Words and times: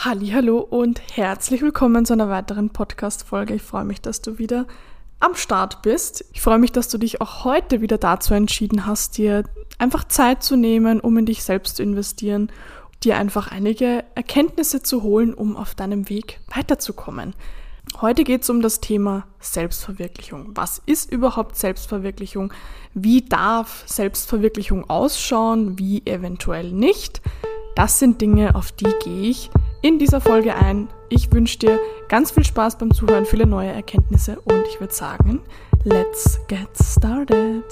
Hallo 0.00 0.60
und 0.60 1.00
herzlich 1.16 1.60
willkommen 1.60 2.06
zu 2.06 2.12
einer 2.12 2.28
weiteren 2.28 2.70
Podcast 2.70 3.24
Folge. 3.24 3.54
Ich 3.54 3.62
freue 3.62 3.84
mich, 3.84 4.00
dass 4.00 4.22
du 4.22 4.38
wieder 4.38 4.68
am 5.18 5.34
Start 5.34 5.82
bist. 5.82 6.24
Ich 6.32 6.40
freue 6.40 6.60
mich, 6.60 6.70
dass 6.70 6.88
du 6.88 6.98
dich 6.98 7.20
auch 7.20 7.42
heute 7.42 7.80
wieder 7.80 7.98
dazu 7.98 8.32
entschieden 8.32 8.86
hast, 8.86 9.18
dir 9.18 9.42
einfach 9.76 10.04
Zeit 10.04 10.44
zu 10.44 10.54
nehmen, 10.54 11.00
um 11.00 11.18
in 11.18 11.26
dich 11.26 11.42
selbst 11.42 11.78
zu 11.78 11.82
investieren, 11.82 12.52
dir 13.02 13.16
einfach 13.16 13.50
einige 13.50 14.04
Erkenntnisse 14.14 14.84
zu 14.84 15.02
holen, 15.02 15.34
um 15.34 15.56
auf 15.56 15.74
deinem 15.74 16.08
Weg 16.08 16.38
weiterzukommen. 16.54 17.34
Heute 18.00 18.22
geht 18.22 18.42
es 18.42 18.50
um 18.50 18.62
das 18.62 18.78
Thema 18.78 19.26
Selbstverwirklichung. 19.40 20.52
Was 20.54 20.80
ist 20.86 21.10
überhaupt 21.10 21.56
Selbstverwirklichung? 21.56 22.52
Wie 22.94 23.22
darf 23.22 23.82
Selbstverwirklichung 23.86 24.88
ausschauen? 24.88 25.76
Wie 25.76 26.06
eventuell 26.06 26.70
nicht? 26.70 27.20
Das 27.74 27.98
sind 27.98 28.20
Dinge, 28.20 28.54
auf 28.54 28.70
die 28.70 28.92
gehe 29.02 29.30
ich 29.30 29.50
in 29.82 29.98
dieser 29.98 30.20
Folge 30.20 30.54
ein. 30.54 30.88
Ich 31.08 31.32
wünsche 31.32 31.58
dir 31.58 31.80
ganz 32.08 32.30
viel 32.30 32.44
Spaß 32.44 32.78
beim 32.78 32.92
Zuhören, 32.92 33.26
viele 33.26 33.46
neue 33.46 33.70
Erkenntnisse 33.70 34.40
und 34.40 34.66
ich 34.68 34.80
würde 34.80 34.92
sagen, 34.92 35.40
let's 35.84 36.40
get 36.48 36.68
started. 36.82 37.64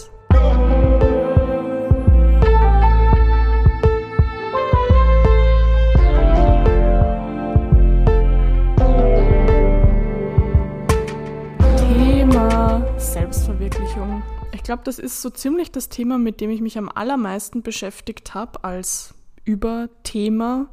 Thema 11.77 12.87
Selbstverwirklichung. 12.98 14.23
Ich 14.52 14.62
glaube, 14.62 14.82
das 14.84 14.98
ist 14.98 15.23
so 15.23 15.30
ziemlich 15.30 15.73
das 15.73 15.88
Thema, 15.88 16.18
mit 16.18 16.41
dem 16.41 16.51
ich 16.51 16.60
mich 16.60 16.79
am 16.79 16.88
allermeisten 16.88 17.62
beschäftigt 17.62 18.34
habe 18.34 18.65
als 18.65 19.15
Überthema 19.45 20.68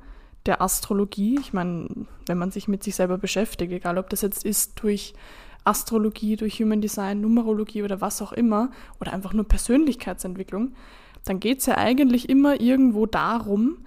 der 0.46 0.62
Astrologie. 0.62 1.38
Ich 1.40 1.54
meine, 1.54 1.88
wenn 2.26 2.38
man 2.38 2.52
sich 2.52 2.68
mit 2.68 2.84
sich 2.84 2.96
selber 2.96 3.18
beschäftigt, 3.18 3.72
egal 3.72 3.98
ob 3.98 4.10
das 4.10 4.22
jetzt 4.22 4.46
ist 4.46 4.82
durch 4.82 5.14
Astrologie, 5.64 6.36
durch 6.36 6.60
Human 6.60 6.82
Design, 6.82 7.22
Numerologie 7.22 7.84
oder 7.84 8.02
was 8.02 8.22
auch 8.22 8.34
immer, 8.34 8.72
oder 9.00 9.14
einfach 9.14 9.34
nur 9.34 9.48
Persönlichkeitsentwicklung, 9.48 10.74
dann 11.26 11.40
geht 11.40 11.60
es 11.60 11.68
ja 11.68 11.78
eigentlich 11.78 12.28
immer 12.30 12.60
irgendwo 12.60 13.06
darum, 13.06 13.78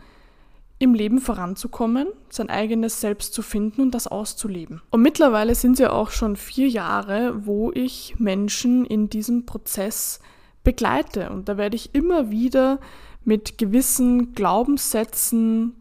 im 0.78 0.94
Leben 0.94 1.20
voranzukommen, 1.20 2.08
sein 2.28 2.50
eigenes 2.50 3.00
Selbst 3.00 3.32
zu 3.32 3.40
finden 3.40 3.80
und 3.80 3.92
das 3.92 4.06
auszuleben. 4.06 4.82
Und 4.90 5.00
mittlerweile 5.00 5.54
sind 5.54 5.72
es 5.72 5.78
ja 5.78 5.92
auch 5.92 6.10
schon 6.10 6.36
vier 6.36 6.68
Jahre, 6.68 7.46
wo 7.46 7.72
ich 7.72 8.16
Menschen 8.18 8.84
in 8.84 9.08
diesem 9.08 9.46
Prozess 9.46 10.20
begleite. 10.64 11.30
Und 11.30 11.48
da 11.48 11.56
werde 11.56 11.76
ich 11.76 11.94
immer 11.94 12.30
wieder 12.30 12.78
mit 13.24 13.56
gewissen 13.56 14.34
Glaubenssätzen 14.34 15.75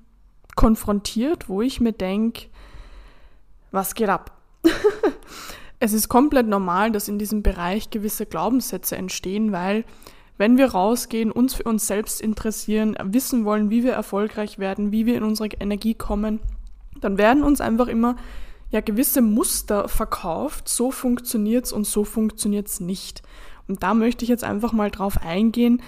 konfrontiert, 0.55 1.49
wo 1.49 1.61
ich 1.61 1.81
mir 1.81 1.91
denke, 1.91 2.47
was 3.71 3.93
geht 3.93 4.09
ab? 4.09 4.31
es 5.79 5.93
ist 5.93 6.09
komplett 6.09 6.47
normal, 6.47 6.91
dass 6.91 7.07
in 7.07 7.19
diesem 7.19 7.43
Bereich 7.43 7.89
gewisse 7.89 8.25
Glaubenssätze 8.25 8.95
entstehen, 8.95 9.51
weil 9.51 9.85
wenn 10.37 10.57
wir 10.57 10.71
rausgehen, 10.71 11.31
uns 11.31 11.53
für 11.53 11.63
uns 11.63 11.87
selbst 11.87 12.21
interessieren, 12.21 12.97
wissen 13.03 13.45
wollen, 13.45 13.69
wie 13.69 13.83
wir 13.83 13.93
erfolgreich 13.93 14.59
werden, 14.59 14.91
wie 14.91 15.05
wir 15.05 15.15
in 15.15 15.23
unsere 15.23 15.49
Energie 15.59 15.93
kommen, 15.93 16.39
dann 16.99 17.17
werden 17.17 17.43
uns 17.43 17.61
einfach 17.61 17.87
immer 17.87 18.15
ja 18.71 18.81
gewisse 18.81 19.21
Muster 19.21 19.87
verkauft, 19.87 20.67
so 20.67 20.91
funktioniert's 20.91 21.71
und 21.71 21.85
so 21.85 22.03
funktioniert's 22.03 22.79
nicht. 22.79 23.21
Und 23.67 23.83
da 23.83 23.93
möchte 23.93 24.23
ich 24.23 24.29
jetzt 24.29 24.43
einfach 24.43 24.73
mal 24.73 24.91
drauf 24.91 25.17
eingehen, 25.21 25.81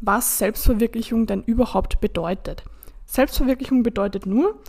was 0.00 0.38
Selbstverwirklichung 0.38 1.26
denn 1.26 1.42
überhaupt 1.42 2.00
bedeutet. 2.00 2.64
Selbstverwirklichung 3.06 3.82
bedeutet 3.82 4.26
nur, 4.26 4.60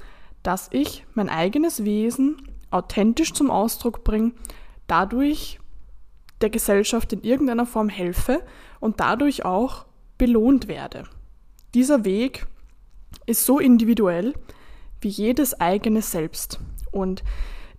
dass 0.43 0.69
ich 0.71 1.05
mein 1.13 1.29
eigenes 1.29 1.83
Wesen 1.83 2.37
authentisch 2.69 3.33
zum 3.33 3.49
Ausdruck 3.49 4.03
bringe, 4.03 4.33
dadurch 4.87 5.59
der 6.41 6.49
Gesellschaft 6.49 7.13
in 7.13 7.21
irgendeiner 7.23 7.65
Form 7.65 7.89
helfe 7.89 8.43
und 8.79 8.99
dadurch 8.99 9.45
auch 9.45 9.85
belohnt 10.17 10.67
werde. 10.67 11.03
Dieser 11.73 12.05
Weg 12.05 12.45
ist 13.25 13.45
so 13.45 13.59
individuell 13.59 14.33
wie 15.01 15.09
jedes 15.09 15.59
eigene 15.59 16.01
Selbst. 16.01 16.59
Und 16.91 17.23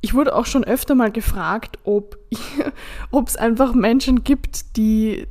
ich 0.01 0.15
wurde 0.15 0.35
auch 0.35 0.47
schon 0.47 0.65
öfter 0.65 0.95
mal 0.95 1.11
gefragt, 1.11 1.79
ob 1.85 2.19
es 2.31 3.37
einfach 3.37 3.75
Menschen 3.75 4.25
gibt, 4.25 4.77
die, 4.77 5.27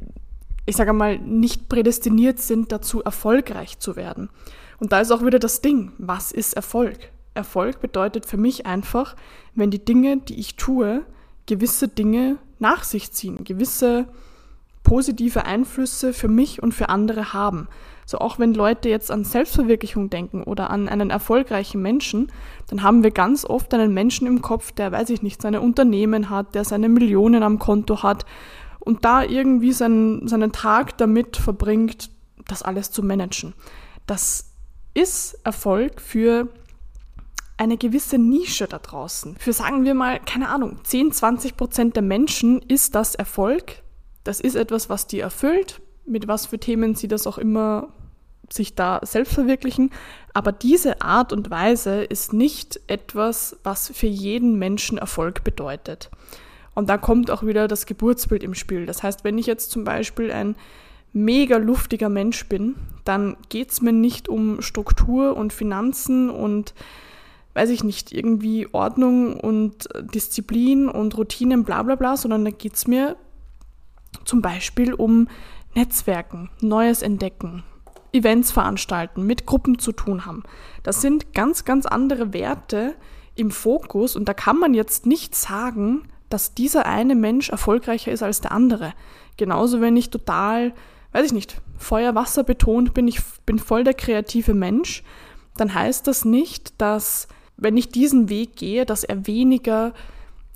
ich 0.65 0.75
sage 0.75 0.93
mal, 0.93 1.19
nicht 1.19 1.69
prädestiniert 1.69 2.39
sind, 2.39 2.71
dazu 2.71 3.03
erfolgreich 3.03 3.79
zu 3.79 3.95
werden. 3.95 4.29
Und 4.79 4.91
da 4.91 4.99
ist 4.99 5.11
auch 5.11 5.25
wieder 5.25 5.39
das 5.39 5.61
Ding, 5.61 5.93
was 5.97 6.31
ist 6.31 6.53
Erfolg? 6.53 7.11
Erfolg 7.33 7.81
bedeutet 7.81 8.25
für 8.25 8.37
mich 8.37 8.65
einfach, 8.65 9.15
wenn 9.53 9.71
die 9.71 9.83
Dinge, 9.83 10.17
die 10.17 10.39
ich 10.39 10.55
tue, 10.55 11.05
gewisse 11.45 11.87
Dinge 11.87 12.37
nach 12.59 12.83
sich 12.83 13.11
ziehen, 13.11 13.43
gewisse 13.43 14.07
positive 14.83 15.45
Einflüsse 15.45 16.13
für 16.13 16.27
mich 16.27 16.63
und 16.63 16.73
für 16.73 16.89
andere 16.89 17.33
haben. 17.33 17.67
So 18.05 18.19
auch 18.19 18.37
wenn 18.37 18.53
Leute 18.53 18.87
jetzt 18.87 19.09
an 19.11 19.23
Selbstverwirklichung 19.23 20.09
denken 20.09 20.43
oder 20.43 20.69
an 20.69 20.87
einen 20.87 21.09
erfolgreichen 21.09 21.81
Menschen, 21.81 22.31
dann 22.69 22.83
haben 22.83 23.03
wir 23.03 23.11
ganz 23.11 23.45
oft 23.45 23.73
einen 23.73 23.93
Menschen 23.93 24.27
im 24.27 24.41
Kopf, 24.41 24.71
der, 24.71 24.91
weiß 24.91 25.09
ich 25.09 25.23
nicht, 25.23 25.41
seine 25.41 25.59
Unternehmen 25.59 26.29
hat, 26.29 26.53
der 26.53 26.63
seine 26.63 26.87
Millionen 26.87 27.41
am 27.41 27.57
Konto 27.57 28.03
hat 28.03 28.25
und 28.79 29.03
da 29.03 29.23
irgendwie 29.23 29.73
seinen, 29.73 30.27
seinen 30.27 30.51
Tag 30.51 30.97
damit 30.99 31.35
verbringt, 31.35 32.11
das 32.47 32.61
alles 32.61 32.91
zu 32.91 33.01
managen. 33.01 33.53
Das 34.05 34.54
ist 34.95 35.37
Erfolg 35.43 36.01
für 36.01 36.47
eine 37.57 37.77
gewisse 37.77 38.17
Nische 38.17 38.67
da 38.67 38.79
draußen. 38.79 39.37
Für 39.37 39.53
sagen 39.53 39.85
wir 39.85 39.93
mal, 39.93 40.19
keine 40.19 40.49
Ahnung, 40.49 40.79
10, 40.83 41.11
20 41.11 41.55
Prozent 41.55 41.95
der 41.95 42.03
Menschen 42.03 42.61
ist 42.61 42.95
das 42.95 43.15
Erfolg. 43.15 43.83
Das 44.23 44.39
ist 44.39 44.55
etwas, 44.55 44.89
was 44.89 45.07
die 45.07 45.19
erfüllt, 45.19 45.81
mit 46.05 46.27
was 46.27 46.47
für 46.47 46.59
Themen 46.59 46.95
sie 46.95 47.07
das 47.07 47.27
auch 47.27 47.37
immer 47.37 47.93
sich 48.51 48.75
da 48.75 48.99
selbst 49.03 49.33
verwirklichen. 49.33 49.91
Aber 50.33 50.51
diese 50.51 51.01
Art 51.01 51.31
und 51.33 51.49
Weise 51.49 52.03
ist 52.03 52.33
nicht 52.33 52.79
etwas, 52.87 53.57
was 53.63 53.91
für 53.93 54.07
jeden 54.07 54.57
Menschen 54.59 54.97
Erfolg 54.97 55.43
bedeutet. 55.43 56.09
Und 56.73 56.89
da 56.89 56.97
kommt 56.97 57.31
auch 57.31 57.43
wieder 57.43 57.67
das 57.67 57.85
Geburtsbild 57.85 58.43
im 58.43 58.53
Spiel. 58.53 58.85
Das 58.85 59.01
heißt, 59.01 59.23
wenn 59.23 59.37
ich 59.37 59.45
jetzt 59.45 59.71
zum 59.71 59.83
Beispiel 59.83 60.31
ein 60.31 60.55
mega 61.15 61.57
luftiger 61.57 62.09
Mensch 62.09 62.47
bin, 62.47 62.75
dann 63.05 63.37
geht 63.49 63.71
es 63.71 63.81
mir 63.81 63.93
nicht 63.93 64.27
um 64.27 64.61
Struktur 64.61 65.35
und 65.37 65.53
Finanzen 65.53 66.29
und 66.29 66.73
weiß 67.53 67.69
ich 67.69 67.85
nicht, 67.85 68.11
irgendwie 68.11 68.67
Ordnung 68.73 69.39
und 69.39 69.87
Disziplin 70.13 70.89
und 70.89 71.17
Routinen, 71.17 71.63
bla 71.63 71.83
bla 71.83 71.95
bla, 71.95 72.17
sondern 72.17 72.43
da 72.43 72.51
geht 72.51 72.75
es 72.75 72.85
mir 72.85 73.15
zum 74.25 74.41
Beispiel 74.41 74.93
um 74.93 75.29
Netzwerken, 75.73 76.49
Neues 76.59 77.01
entdecken, 77.01 77.63
Events 78.11 78.51
veranstalten, 78.51 79.25
mit 79.25 79.45
Gruppen 79.45 79.79
zu 79.79 79.93
tun 79.93 80.25
haben. 80.25 80.43
Das 80.83 81.01
sind 81.01 81.33
ganz, 81.33 81.63
ganz 81.63 81.85
andere 81.85 82.33
Werte 82.33 82.95
im 83.35 83.51
Fokus 83.51 84.17
und 84.17 84.27
da 84.27 84.33
kann 84.33 84.59
man 84.59 84.73
jetzt 84.73 85.05
nicht 85.05 85.33
sagen, 85.33 86.09
dass 86.29 86.55
dieser 86.55 86.85
eine 86.85 87.15
Mensch 87.15 87.49
erfolgreicher 87.49 88.11
ist 88.11 88.23
als 88.23 88.41
der 88.41 88.51
andere. 88.51 88.93
Genauso, 89.37 89.79
wenn 89.79 89.95
ich 89.95 90.09
total 90.09 90.73
weiß 91.15 91.27
ich 91.27 91.33
nicht, 91.33 91.61
Feuer, 91.77 92.13
Wasser 92.13 92.43
betont 92.43 92.93
bin, 92.93 93.07
ich 93.07 93.21
bin 93.45 93.57
voll 93.57 93.85
der 93.85 93.93
kreative 93.93 94.53
Mensch, 94.53 95.01
dann 95.55 95.73
heißt 95.73 96.07
das 96.07 96.25
nicht, 96.25 96.73
dass 96.81 97.29
wenn 97.55 97.77
ich 97.77 97.87
diesen 97.87 98.27
Weg 98.27 98.57
gehe, 98.57 98.85
dass 98.85 99.05
er 99.05 99.25
weniger 99.25 99.93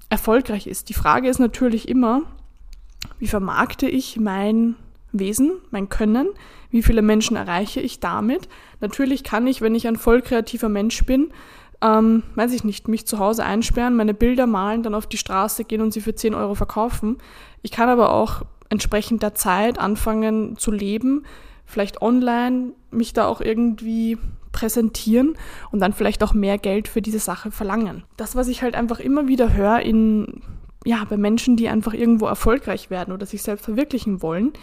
erfolgreich 0.09 0.67
ist. 0.67 0.89
Die 0.89 0.93
Frage 0.93 1.29
ist 1.29 1.39
natürlich 1.39 1.87
immer, 1.87 2.23
wie 3.19 3.27
vermarkte 3.27 3.87
ich 3.87 4.19
mein 4.19 4.75
Wesen, 5.13 5.53
mein 5.71 5.87
Können? 5.87 6.27
Wie 6.71 6.83
viele 6.83 7.03
Menschen 7.03 7.37
erreiche 7.37 7.79
ich 7.79 8.01
damit? 8.01 8.49
Natürlich 8.81 9.23
kann 9.23 9.47
ich, 9.47 9.61
wenn 9.61 9.75
ich 9.75 9.87
ein 9.87 9.95
voll 9.95 10.21
kreativer 10.21 10.67
Mensch 10.67 11.05
bin, 11.05 11.31
ähm, 11.81 12.23
weiß 12.35 12.51
ich 12.51 12.65
nicht, 12.65 12.89
mich 12.89 13.07
zu 13.07 13.17
Hause 13.17 13.45
einsperren, 13.45 13.95
meine 13.95 14.13
Bilder 14.13 14.45
malen, 14.45 14.83
dann 14.83 14.93
auf 14.93 15.07
die 15.07 15.17
Straße 15.17 15.63
gehen 15.63 15.79
und 15.79 15.93
sie 15.93 16.01
für 16.01 16.13
10 16.13 16.33
Euro 16.33 16.53
verkaufen. 16.53 17.17
Ich 17.61 17.71
kann 17.71 17.87
aber 17.87 18.11
auch 18.11 18.43
entsprechend 18.69 19.23
der 19.23 19.35
Zeit 19.35 19.79
anfangen 19.79 20.57
zu 20.57 20.71
leben, 20.71 21.25
vielleicht 21.65 22.01
online 22.01 22.73
mich 22.91 23.13
da 23.13 23.27
auch 23.27 23.41
irgendwie 23.41 24.17
präsentieren 24.51 25.35
und 25.71 25.79
dann 25.79 25.93
vielleicht 25.93 26.23
auch 26.23 26.33
mehr 26.33 26.57
Geld 26.57 26.87
für 26.87 27.01
diese 27.01 27.19
Sache 27.19 27.51
verlangen. 27.51 28.03
Das, 28.17 28.35
was 28.35 28.47
ich 28.47 28.61
halt 28.61 28.75
einfach 28.75 28.99
immer 28.99 29.27
wieder 29.27 29.53
höre 29.53 29.79
in, 29.79 30.41
ja, 30.85 31.03
bei 31.07 31.17
Menschen, 31.17 31.55
die 31.55 31.69
einfach 31.69 31.93
irgendwo 31.93 32.25
erfolgreich 32.25 32.89
werden 32.89 33.13
oder 33.13 33.25
sich 33.25 33.43
selbst 33.43 33.65
verwirklichen 33.65 34.21
wollen, 34.21 34.53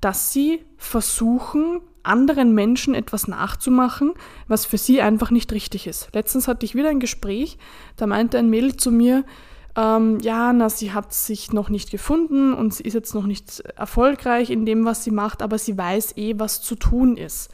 dass 0.00 0.32
sie 0.32 0.60
versuchen, 0.76 1.80
anderen 2.02 2.52
Menschen 2.52 2.94
etwas 2.94 3.28
nachzumachen, 3.28 4.12
was 4.48 4.66
für 4.66 4.78
sie 4.78 5.00
einfach 5.00 5.30
nicht 5.30 5.52
richtig 5.52 5.86
ist. 5.86 6.08
Letztens 6.12 6.48
hatte 6.48 6.66
ich 6.66 6.74
wieder 6.74 6.88
ein 6.88 7.00
Gespräch, 7.00 7.58
da 7.96 8.06
meinte 8.06 8.38
ein 8.38 8.50
Mädel 8.50 8.76
zu 8.76 8.90
mir, 8.90 9.24
ähm, 9.74 10.18
ja, 10.20 10.52
na, 10.52 10.68
sie 10.68 10.92
hat 10.92 11.14
sich 11.14 11.52
noch 11.52 11.70
nicht 11.70 11.90
gefunden 11.90 12.52
und 12.52 12.74
sie 12.74 12.82
ist 12.82 12.94
jetzt 12.94 13.14
noch 13.14 13.26
nicht 13.26 13.60
erfolgreich 13.60 14.50
in 14.50 14.66
dem, 14.66 14.84
was 14.84 15.04
sie 15.04 15.10
macht, 15.10 15.42
aber 15.42 15.58
sie 15.58 15.78
weiß 15.78 16.16
eh, 16.16 16.38
was 16.38 16.60
zu 16.60 16.74
tun 16.74 17.16
ist. 17.16 17.50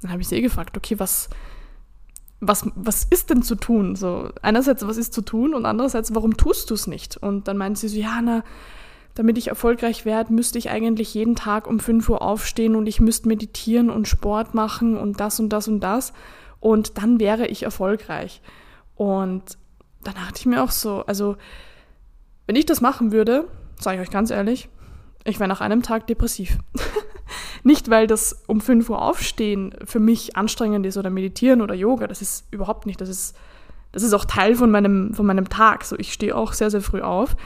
Dann 0.00 0.10
habe 0.10 0.22
ich 0.22 0.28
sie 0.28 0.36
eh 0.36 0.40
gefragt, 0.40 0.76
okay, 0.76 0.98
was, 0.98 1.28
was, 2.40 2.66
was 2.74 3.04
ist 3.04 3.30
denn 3.30 3.42
zu 3.42 3.54
tun? 3.54 3.96
So, 3.96 4.30
einerseits, 4.40 4.86
was 4.86 4.96
ist 4.96 5.12
zu 5.12 5.22
tun 5.22 5.54
und 5.54 5.66
andererseits, 5.66 6.14
warum 6.14 6.36
tust 6.36 6.70
du 6.70 6.74
es 6.74 6.86
nicht? 6.86 7.16
Und 7.18 7.48
dann 7.48 7.58
meint 7.58 7.76
sie 7.76 7.88
so, 7.88 7.98
ja, 7.98 8.20
na, 8.22 8.44
damit 9.14 9.36
ich 9.36 9.48
erfolgreich 9.48 10.04
werde, 10.04 10.32
müsste 10.32 10.58
ich 10.58 10.70
eigentlich 10.70 11.12
jeden 11.12 11.34
Tag 11.34 11.66
um 11.66 11.80
5 11.80 12.08
Uhr 12.08 12.22
aufstehen 12.22 12.76
und 12.76 12.86
ich 12.86 13.00
müsste 13.00 13.28
meditieren 13.28 13.90
und 13.90 14.06
Sport 14.06 14.54
machen 14.54 14.96
und 14.96 15.20
das 15.20 15.40
und 15.40 15.48
das 15.50 15.68
und 15.68 15.80
das. 15.80 16.12
Und 16.60 16.98
dann 16.98 17.20
wäre 17.20 17.46
ich 17.46 17.64
erfolgreich. 17.64 18.40
Und 18.94 19.58
dann 20.14 20.24
dachte 20.24 20.40
ich 20.40 20.46
mir 20.46 20.62
auch 20.62 20.70
so, 20.70 21.04
also, 21.06 21.36
wenn 22.46 22.56
ich 22.56 22.66
das 22.66 22.80
machen 22.80 23.12
würde, 23.12 23.48
sage 23.78 23.96
ich 23.96 24.02
euch 24.02 24.12
ganz 24.12 24.30
ehrlich, 24.30 24.68
ich 25.24 25.38
wäre 25.38 25.48
nach 25.48 25.60
einem 25.60 25.82
Tag 25.82 26.06
depressiv. 26.06 26.58
nicht, 27.62 27.90
weil 27.90 28.06
das 28.06 28.44
um 28.46 28.60
5 28.60 28.88
Uhr 28.88 29.02
aufstehen 29.02 29.74
für 29.84 30.00
mich 30.00 30.36
anstrengend 30.36 30.86
ist 30.86 30.96
oder 30.96 31.10
meditieren 31.10 31.60
oder 31.60 31.74
Yoga, 31.74 32.06
das 32.06 32.22
ist 32.22 32.46
überhaupt 32.50 32.86
nicht, 32.86 33.00
das 33.00 33.08
ist, 33.08 33.36
das 33.92 34.02
ist 34.02 34.14
auch 34.14 34.24
Teil 34.24 34.54
von 34.54 34.70
meinem, 34.70 35.12
von 35.14 35.26
meinem 35.26 35.48
Tag. 35.48 35.84
So, 35.84 35.96
ich 35.98 36.12
stehe 36.12 36.34
auch 36.34 36.52
sehr, 36.52 36.70
sehr 36.70 36.80
früh 36.80 37.00
auf. 37.00 37.36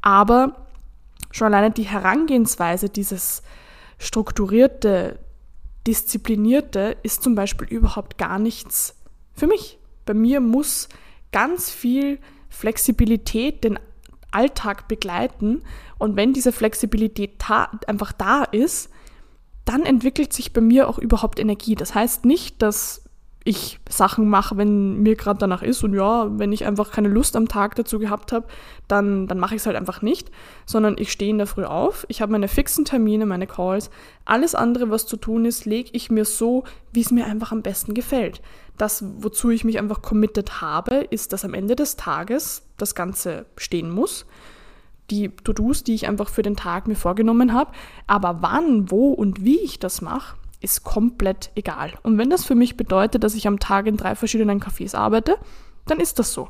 Aber 0.00 0.66
schon 1.30 1.46
alleine 1.46 1.70
die 1.70 1.84
Herangehensweise, 1.84 2.88
dieses 2.88 3.42
strukturierte, 3.98 5.18
disziplinierte, 5.86 6.96
ist 7.02 7.22
zum 7.22 7.34
Beispiel 7.34 7.68
überhaupt 7.68 8.18
gar 8.18 8.38
nichts 8.38 8.96
für 9.34 9.46
mich. 9.46 9.78
Bei 10.04 10.14
mir 10.14 10.40
muss 10.40 10.88
ganz 11.32 11.70
viel 11.70 12.18
Flexibilität 12.48 13.64
den 13.64 13.78
Alltag 14.30 14.88
begleiten. 14.88 15.62
Und 15.98 16.16
wenn 16.16 16.32
diese 16.32 16.52
Flexibilität 16.52 17.32
einfach 17.86 18.12
da 18.12 18.44
ist, 18.44 18.90
dann 19.64 19.84
entwickelt 19.84 20.32
sich 20.32 20.52
bei 20.52 20.60
mir 20.60 20.88
auch 20.88 20.98
überhaupt 20.98 21.38
Energie. 21.38 21.74
Das 21.74 21.94
heißt 21.94 22.24
nicht, 22.24 22.62
dass 22.62 23.01
ich 23.44 23.80
Sachen 23.88 24.28
mache, 24.28 24.56
wenn 24.56 25.02
mir 25.02 25.16
gerade 25.16 25.38
danach 25.38 25.62
ist 25.62 25.82
und 25.82 25.94
ja, 25.94 26.28
wenn 26.38 26.52
ich 26.52 26.64
einfach 26.64 26.92
keine 26.92 27.08
Lust 27.08 27.34
am 27.36 27.48
Tag 27.48 27.74
dazu 27.74 27.98
gehabt 27.98 28.32
habe, 28.32 28.46
dann, 28.88 29.26
dann 29.26 29.38
mache 29.38 29.54
ich 29.54 29.62
es 29.62 29.66
halt 29.66 29.76
einfach 29.76 30.02
nicht, 30.02 30.30
sondern 30.64 30.96
ich 30.98 31.10
stehe 31.10 31.30
in 31.30 31.38
der 31.38 31.46
Früh 31.46 31.64
auf, 31.64 32.04
ich 32.08 32.22
habe 32.22 32.32
meine 32.32 32.48
fixen 32.48 32.84
Termine, 32.84 33.26
meine 33.26 33.46
Calls, 33.46 33.90
alles 34.24 34.54
andere, 34.54 34.90
was 34.90 35.06
zu 35.06 35.16
tun 35.16 35.44
ist, 35.44 35.64
lege 35.64 35.90
ich 35.92 36.10
mir 36.10 36.24
so, 36.24 36.64
wie 36.92 37.00
es 37.00 37.10
mir 37.10 37.26
einfach 37.26 37.52
am 37.52 37.62
besten 37.62 37.94
gefällt. 37.94 38.40
Das, 38.78 39.04
wozu 39.18 39.50
ich 39.50 39.64
mich 39.64 39.78
einfach 39.78 40.02
committed 40.02 40.60
habe, 40.60 40.96
ist, 41.10 41.32
dass 41.32 41.44
am 41.44 41.54
Ende 41.54 41.76
des 41.76 41.96
Tages 41.96 42.62
das 42.78 42.94
Ganze 42.94 43.46
stehen 43.56 43.90
muss 43.90 44.26
die 45.10 45.28
To-Dos, 45.28 45.84
die 45.84 45.94
ich 45.94 46.08
einfach 46.08 46.30
für 46.30 46.42
den 46.42 46.56
Tag 46.56 46.88
mir 46.88 46.94
vorgenommen 46.94 47.52
habe. 47.52 47.72
Aber 48.06 48.38
wann, 48.40 48.90
wo 48.90 49.10
und 49.10 49.44
wie 49.44 49.60
ich 49.60 49.78
das 49.78 50.00
mache, 50.00 50.36
ist 50.62 50.84
komplett 50.84 51.50
egal. 51.54 51.92
Und 52.02 52.18
wenn 52.18 52.30
das 52.30 52.44
für 52.44 52.54
mich 52.54 52.76
bedeutet, 52.76 53.24
dass 53.24 53.34
ich 53.34 53.46
am 53.46 53.58
Tag 53.58 53.86
in 53.86 53.96
drei 53.96 54.14
verschiedenen 54.14 54.60
Cafés 54.60 54.94
arbeite, 54.96 55.36
dann 55.86 56.00
ist 56.00 56.18
das 56.18 56.32
so. 56.32 56.48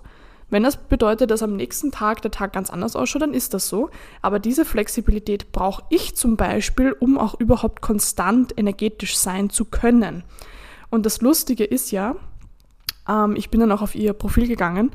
Wenn 0.51 0.65
das 0.65 0.77
bedeutet, 0.77 1.31
dass 1.31 1.43
am 1.43 1.57
nächsten 1.57 1.93
Tag 1.93 2.21
der 2.21 2.31
Tag 2.31 2.53
ganz 2.53 2.69
anders 2.69 2.95
ausschaut, 2.95 3.23
dann 3.23 3.33
ist 3.33 3.55
das 3.55 3.71
so. 3.71 3.89
Aber 4.21 4.39
diese 4.39 4.67
Flexibilität 4.67 5.51
brauche 5.51 5.83
ich 5.89 6.15
zum 6.15 6.37
Beispiel, 6.37 6.93
um 6.93 7.17
auch 7.17 7.41
überhaupt 7.41 7.81
konstant 7.81 8.59
energetisch 8.59 9.17
sein 9.17 9.49
zu 9.49 9.65
können. 9.65 10.25
Und 10.91 11.07
das 11.07 11.23
Lustige 11.23 11.65
ist 11.65 11.91
ja, 11.91 12.17
ähm, 13.09 13.35
ich 13.35 13.49
bin 13.49 13.61
dann 13.61 13.73
auch 13.73 13.81
auf 13.81 13.95
ihr 13.95 14.13
Profil 14.13 14.47
gegangen 14.47 14.91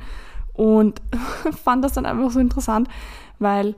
und 0.54 1.02
fand 1.64 1.84
das 1.84 1.94
dann 1.94 2.06
einfach 2.06 2.30
so 2.30 2.40
interessant, 2.40 2.88
weil 3.40 3.74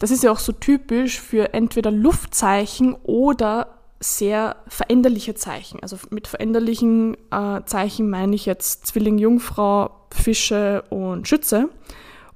das 0.00 0.10
ist 0.10 0.24
ja 0.24 0.32
auch 0.32 0.40
so 0.40 0.50
typisch 0.50 1.20
für 1.20 1.54
entweder 1.54 1.92
Luftzeichen 1.92 2.94
oder 3.04 3.75
sehr 4.00 4.56
veränderliche 4.68 5.34
Zeichen. 5.34 5.80
Also 5.82 5.96
mit 6.10 6.26
veränderlichen 6.26 7.16
äh, 7.30 7.62
Zeichen 7.64 8.10
meine 8.10 8.34
ich 8.34 8.46
jetzt 8.46 8.86
Zwilling, 8.86 9.18
Jungfrau, 9.18 9.90
Fische 10.12 10.84
und 10.90 11.26
Schütze. 11.26 11.70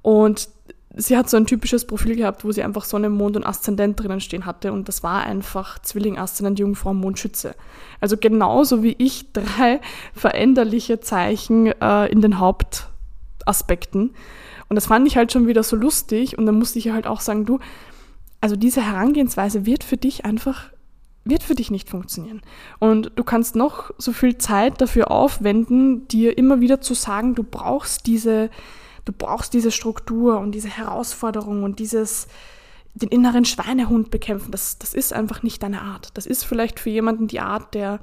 Und 0.01 0.49
sie 0.95 1.17
hat 1.17 1.29
so 1.29 1.37
ein 1.37 1.45
typisches 1.45 1.85
Profil 1.85 2.15
gehabt, 2.15 2.43
wo 2.43 2.51
sie 2.51 2.63
einfach 2.63 2.83
Sonne, 2.83 3.09
Mond 3.09 3.35
und 3.35 3.45
Aszendent 3.45 3.99
drinnen 3.99 4.21
stehen 4.21 4.45
hatte. 4.45 4.73
Und 4.73 4.87
das 4.87 5.03
war 5.03 5.23
einfach 5.23 5.79
Zwilling, 5.79 6.17
Aszendent, 6.17 6.59
Jungfrau, 6.59 6.93
Mond, 6.93 7.19
Schütze. 7.19 7.55
Also 7.99 8.17
genauso 8.17 8.83
wie 8.83 8.95
ich 8.97 9.31
drei 9.33 9.81
veränderliche 10.13 10.99
Zeichen 10.99 11.67
äh, 11.67 12.07
in 12.07 12.21
den 12.21 12.39
Hauptaspekten. 12.39 14.15
Und 14.67 14.75
das 14.75 14.87
fand 14.87 15.07
ich 15.07 15.17
halt 15.17 15.31
schon 15.31 15.47
wieder 15.47 15.63
so 15.63 15.75
lustig. 15.75 16.37
Und 16.37 16.45
dann 16.45 16.55
musste 16.55 16.79
ich 16.79 16.89
halt 16.89 17.05
auch 17.05 17.19
sagen, 17.19 17.45
du, 17.45 17.59
also 18.39 18.55
diese 18.55 18.81
Herangehensweise 18.85 19.65
wird 19.65 19.83
für 19.83 19.97
dich 19.97 20.25
einfach 20.25 20.71
wird 21.23 21.43
für 21.43 21.55
dich 21.55 21.69
nicht 21.69 21.89
funktionieren. 21.89 22.41
Und 22.79 23.11
du 23.15 23.23
kannst 23.23 23.55
noch 23.55 23.91
so 23.97 24.11
viel 24.11 24.37
Zeit 24.37 24.81
dafür 24.81 25.11
aufwenden, 25.11 26.07
dir 26.07 26.37
immer 26.37 26.61
wieder 26.61 26.81
zu 26.81 26.93
sagen, 26.93 27.35
du 27.35 27.43
brauchst 27.43 28.07
diese, 28.07 28.49
du 29.05 29.13
brauchst 29.13 29.53
diese 29.53 29.71
Struktur 29.71 30.39
und 30.39 30.53
diese 30.53 30.69
Herausforderung 30.69 31.63
und 31.63 31.79
dieses, 31.79 32.27
den 32.95 33.09
inneren 33.09 33.45
Schweinehund 33.45 34.09
bekämpfen. 34.09 34.51
Das, 34.51 34.79
das 34.79 34.93
ist 34.93 35.13
einfach 35.13 35.43
nicht 35.43 35.61
deine 35.61 35.81
Art. 35.81 36.09
Das 36.15 36.25
ist 36.25 36.43
vielleicht 36.43 36.79
für 36.79 36.89
jemanden 36.89 37.27
die 37.27 37.39
Art, 37.39 37.73
der 37.73 37.99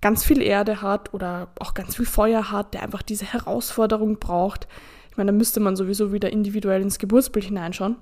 ganz 0.00 0.24
viel 0.24 0.42
Erde 0.42 0.82
hat 0.82 1.12
oder 1.14 1.48
auch 1.58 1.74
ganz 1.74 1.96
viel 1.96 2.06
Feuer 2.06 2.50
hat, 2.50 2.74
der 2.74 2.82
einfach 2.82 3.02
diese 3.02 3.24
Herausforderung 3.24 4.18
braucht. 4.18 4.66
Ich 5.10 5.16
meine, 5.16 5.32
da 5.32 5.36
müsste 5.36 5.60
man 5.60 5.76
sowieso 5.76 6.12
wieder 6.12 6.32
individuell 6.32 6.82
ins 6.82 6.98
Geburtsbild 6.98 7.46
hineinschauen. 7.46 7.96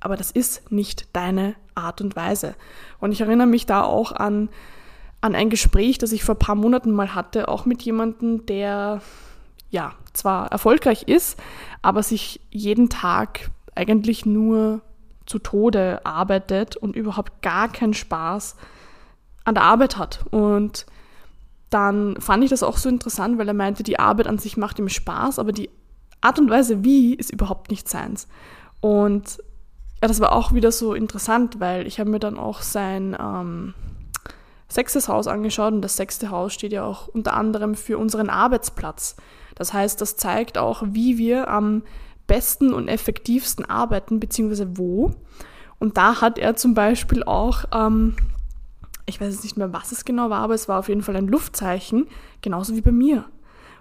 Aber 0.00 0.16
das 0.16 0.30
ist 0.30 0.70
nicht 0.70 1.08
deine 1.12 1.54
Art 1.74 2.00
und 2.00 2.16
Weise. 2.16 2.54
Und 3.00 3.12
ich 3.12 3.20
erinnere 3.20 3.46
mich 3.46 3.66
da 3.66 3.82
auch 3.82 4.12
an, 4.12 4.48
an 5.20 5.34
ein 5.34 5.50
Gespräch, 5.50 5.98
das 5.98 6.12
ich 6.12 6.24
vor 6.24 6.34
ein 6.34 6.40
paar 6.40 6.54
Monaten 6.54 6.92
mal 6.92 7.14
hatte, 7.14 7.48
auch 7.48 7.64
mit 7.66 7.82
jemandem, 7.82 8.46
der 8.46 9.00
ja 9.70 9.92
zwar 10.12 10.50
erfolgreich 10.52 11.02
ist, 11.04 11.38
aber 11.82 12.02
sich 12.02 12.40
jeden 12.50 12.88
Tag 12.88 13.50
eigentlich 13.74 14.24
nur 14.26 14.80
zu 15.26 15.38
Tode 15.38 16.00
arbeitet 16.04 16.76
und 16.76 16.96
überhaupt 16.96 17.42
gar 17.42 17.68
keinen 17.68 17.94
Spaß 17.94 18.56
an 19.44 19.54
der 19.54 19.64
Arbeit 19.64 19.98
hat. 19.98 20.24
Und 20.30 20.86
dann 21.70 22.20
fand 22.20 22.44
ich 22.44 22.50
das 22.50 22.62
auch 22.62 22.78
so 22.78 22.88
interessant, 22.88 23.38
weil 23.38 23.48
er 23.48 23.54
meinte, 23.54 23.82
die 23.82 23.98
Arbeit 23.98 24.28
an 24.28 24.38
sich 24.38 24.56
macht 24.56 24.78
ihm 24.78 24.88
Spaß, 24.88 25.38
aber 25.38 25.52
die 25.52 25.68
Art 26.20 26.38
und 26.38 26.48
Weise 26.48 26.84
wie 26.84 27.14
ist 27.14 27.30
überhaupt 27.30 27.70
nicht 27.70 27.88
seins. 27.88 28.28
Und 28.80 29.42
ja, 30.02 30.08
das 30.08 30.20
war 30.20 30.32
auch 30.32 30.52
wieder 30.52 30.72
so 30.72 30.94
interessant, 30.94 31.58
weil 31.60 31.86
ich 31.86 31.98
habe 31.98 32.10
mir 32.10 32.18
dann 32.18 32.38
auch 32.38 32.60
sein 32.60 33.16
ähm, 33.18 33.74
sechstes 34.68 35.08
Haus 35.08 35.26
angeschaut 35.26 35.72
und 35.72 35.82
das 35.82 35.96
sechste 35.96 36.30
Haus 36.30 36.52
steht 36.52 36.72
ja 36.72 36.84
auch 36.84 37.08
unter 37.08 37.34
anderem 37.34 37.74
für 37.74 37.98
unseren 37.98 38.28
Arbeitsplatz. 38.28 39.16
Das 39.54 39.72
heißt, 39.72 40.00
das 40.00 40.16
zeigt 40.16 40.58
auch, 40.58 40.82
wie 40.86 41.18
wir 41.18 41.48
am 41.48 41.82
besten 42.26 42.74
und 42.74 42.88
effektivsten 42.88 43.64
arbeiten, 43.64 44.20
beziehungsweise 44.20 44.76
wo. 44.76 45.14
Und 45.78 45.96
da 45.96 46.20
hat 46.20 46.38
er 46.38 46.56
zum 46.56 46.74
Beispiel 46.74 47.22
auch, 47.22 47.64
ähm, 47.72 48.16
ich 49.06 49.20
weiß 49.20 49.32
jetzt 49.32 49.44
nicht 49.44 49.56
mehr, 49.56 49.72
was 49.72 49.92
es 49.92 50.04
genau 50.04 50.30
war, 50.30 50.40
aber 50.40 50.54
es 50.54 50.68
war 50.68 50.78
auf 50.78 50.88
jeden 50.88 51.02
Fall 51.02 51.16
ein 51.16 51.28
Luftzeichen, 51.28 52.06
genauso 52.42 52.74
wie 52.74 52.80
bei 52.80 52.92
mir. 52.92 53.24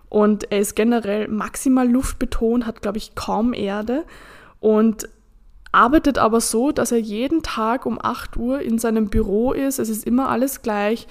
Und 0.07 0.51
er 0.51 0.60
ist 0.60 0.75
generell 0.75 1.27
maximal 1.27 1.89
luftbetont, 1.89 2.65
hat, 2.65 2.81
glaube 2.81 3.00
ich, 3.00 3.15
kaum 3.15 3.53
Erde 3.53 4.05
und 4.60 5.10
arbeitet 5.75 6.17
aber 6.17 6.41
so, 6.41 6.72
dass 6.72 6.91
er 6.91 7.00
jeden 7.00 7.44
Tag 7.44 7.86
um 7.86 8.00
8 8.01 8.38
Uhr 8.38 8.62
in 8.62 8.79
seinem 8.79 9.10
Büro 9.10 9.51
ist. 9.51 9.79
Es 9.79 9.89
ist 9.89 10.05
immer 10.05 10.29
alles 10.29 10.62
gleich. 10.62 11.08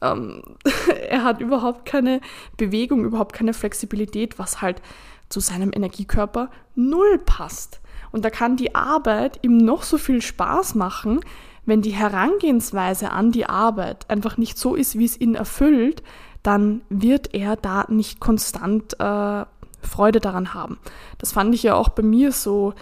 Ähm, 0.00 0.42
er 1.08 1.24
hat 1.24 1.40
überhaupt 1.40 1.84
keine 1.84 2.20
Bewegung, 2.56 3.04
überhaupt 3.04 3.34
keine 3.34 3.54
Flexibilität, 3.54 4.38
was 4.38 4.62
halt 4.62 4.80
zu 5.28 5.40
seinem 5.40 5.70
Energiekörper 5.74 6.50
null 6.74 7.18
passt. 7.18 7.80
Und 8.12 8.24
da 8.24 8.30
kann 8.30 8.56
die 8.56 8.74
Arbeit 8.74 9.40
ihm 9.42 9.58
noch 9.58 9.82
so 9.82 9.98
viel 9.98 10.22
Spaß 10.22 10.76
machen, 10.76 11.20
wenn 11.66 11.82
die 11.82 11.90
Herangehensweise 11.90 13.10
an 13.10 13.32
die 13.32 13.46
Arbeit 13.46 14.08
einfach 14.08 14.36
nicht 14.36 14.58
so 14.58 14.74
ist, 14.74 14.98
wie 14.98 15.06
es 15.06 15.20
ihn 15.20 15.34
erfüllt, 15.34 16.02
dann 16.42 16.82
wird 16.90 17.34
er 17.34 17.56
da 17.56 17.86
nicht 17.88 18.20
konstant 18.20 19.00
äh, 19.00 19.44
Freude 19.80 20.20
daran 20.20 20.54
haben. 20.54 20.78
Das 21.18 21.32
fand 21.32 21.54
ich 21.54 21.62
ja 21.62 21.74
auch 21.74 21.88
bei 21.88 22.02
mir 22.02 22.32
so. 22.32 22.74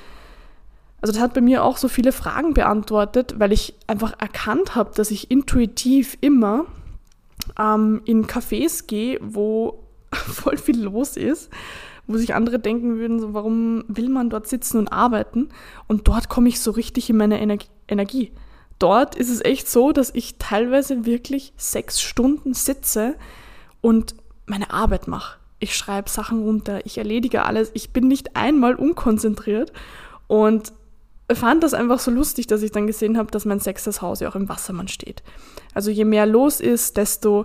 Also 1.03 1.13
das 1.13 1.21
hat 1.21 1.35
bei 1.35 1.41
mir 1.41 1.65
auch 1.65 1.77
so 1.77 1.89
viele 1.89 2.13
Fragen 2.13 2.55
beantwortet, 2.55 3.35
weil 3.39 3.53
ich 3.53 3.75
einfach 3.89 4.15
erkannt 4.19 4.77
habe, 4.77 4.93
dass 4.95 5.11
ich 5.11 5.33
intuitiv 5.33 6.17
immer 6.21 6.65
ähm, 7.59 8.03
in 8.05 8.27
Cafés 8.27 8.87
gehe, 8.87 9.19
wo 9.21 9.83
voll 10.13 10.57
viel 10.57 10.81
los 10.81 11.17
ist, 11.17 11.51
wo 12.07 12.17
sich 12.17 12.35
andere 12.35 12.61
denken 12.61 12.99
würden, 12.99 13.19
so, 13.19 13.35
warum 13.35 13.85
will 13.89 14.09
man 14.09 14.31
dort 14.31 14.47
sitzen 14.47 14.79
und 14.79 14.93
arbeiten? 14.93 15.49
Und 15.89 16.07
dort 16.07 16.29
komme 16.29 16.49
ich 16.49 16.61
so 16.61 16.71
richtig 16.71 17.11
in 17.11 17.17
meine 17.17 17.41
Ener 17.41 17.59
Energie. 17.89 18.33
Dort 18.79 19.17
ist 19.17 19.29
es 19.29 19.45
echt 19.45 19.69
so, 19.69 19.93
dass 19.93 20.11
ich 20.15 20.39
teilweise 20.39 21.05
wirklich 21.05 21.53
sechs 21.57 22.01
Stunden 22.01 22.55
sitze 22.55 23.17
und 23.81 24.15
meine 24.47 24.73
Arbeit 24.73 25.09
mache. 25.09 25.39
Ich 25.59 25.77
schreibe 25.77 26.09
Sachen 26.09 26.43
runter, 26.43 26.85
ich 26.87 26.99
erledige 26.99 27.45
alles, 27.45 27.71
ich 27.75 27.91
bin 27.91 28.09
nicht 28.09 28.35
einmal 28.37 28.75
unkonzentriert 28.75 29.73
und 30.27 30.73
fand 31.31 31.63
das 31.63 31.75
einfach 31.75 31.99
so 31.99 32.11
lustig, 32.11 32.47
dass 32.47 32.63
ich 32.63 32.73
dann 32.73 32.87
gesehen 32.87 33.17
habe, 33.17 33.31
dass 33.31 33.45
mein 33.45 33.61
sechstes 33.61 34.03
Haus 34.03 34.21
ja 34.21 34.29
auch 34.29 34.35
im 34.35 34.49
Wassermann 34.49 34.89
steht. 34.89 35.23
Also 35.75 35.91
je 35.91 36.05
mehr 36.05 36.27
los 36.27 36.61
ist, 36.61 36.97
desto 36.97 37.45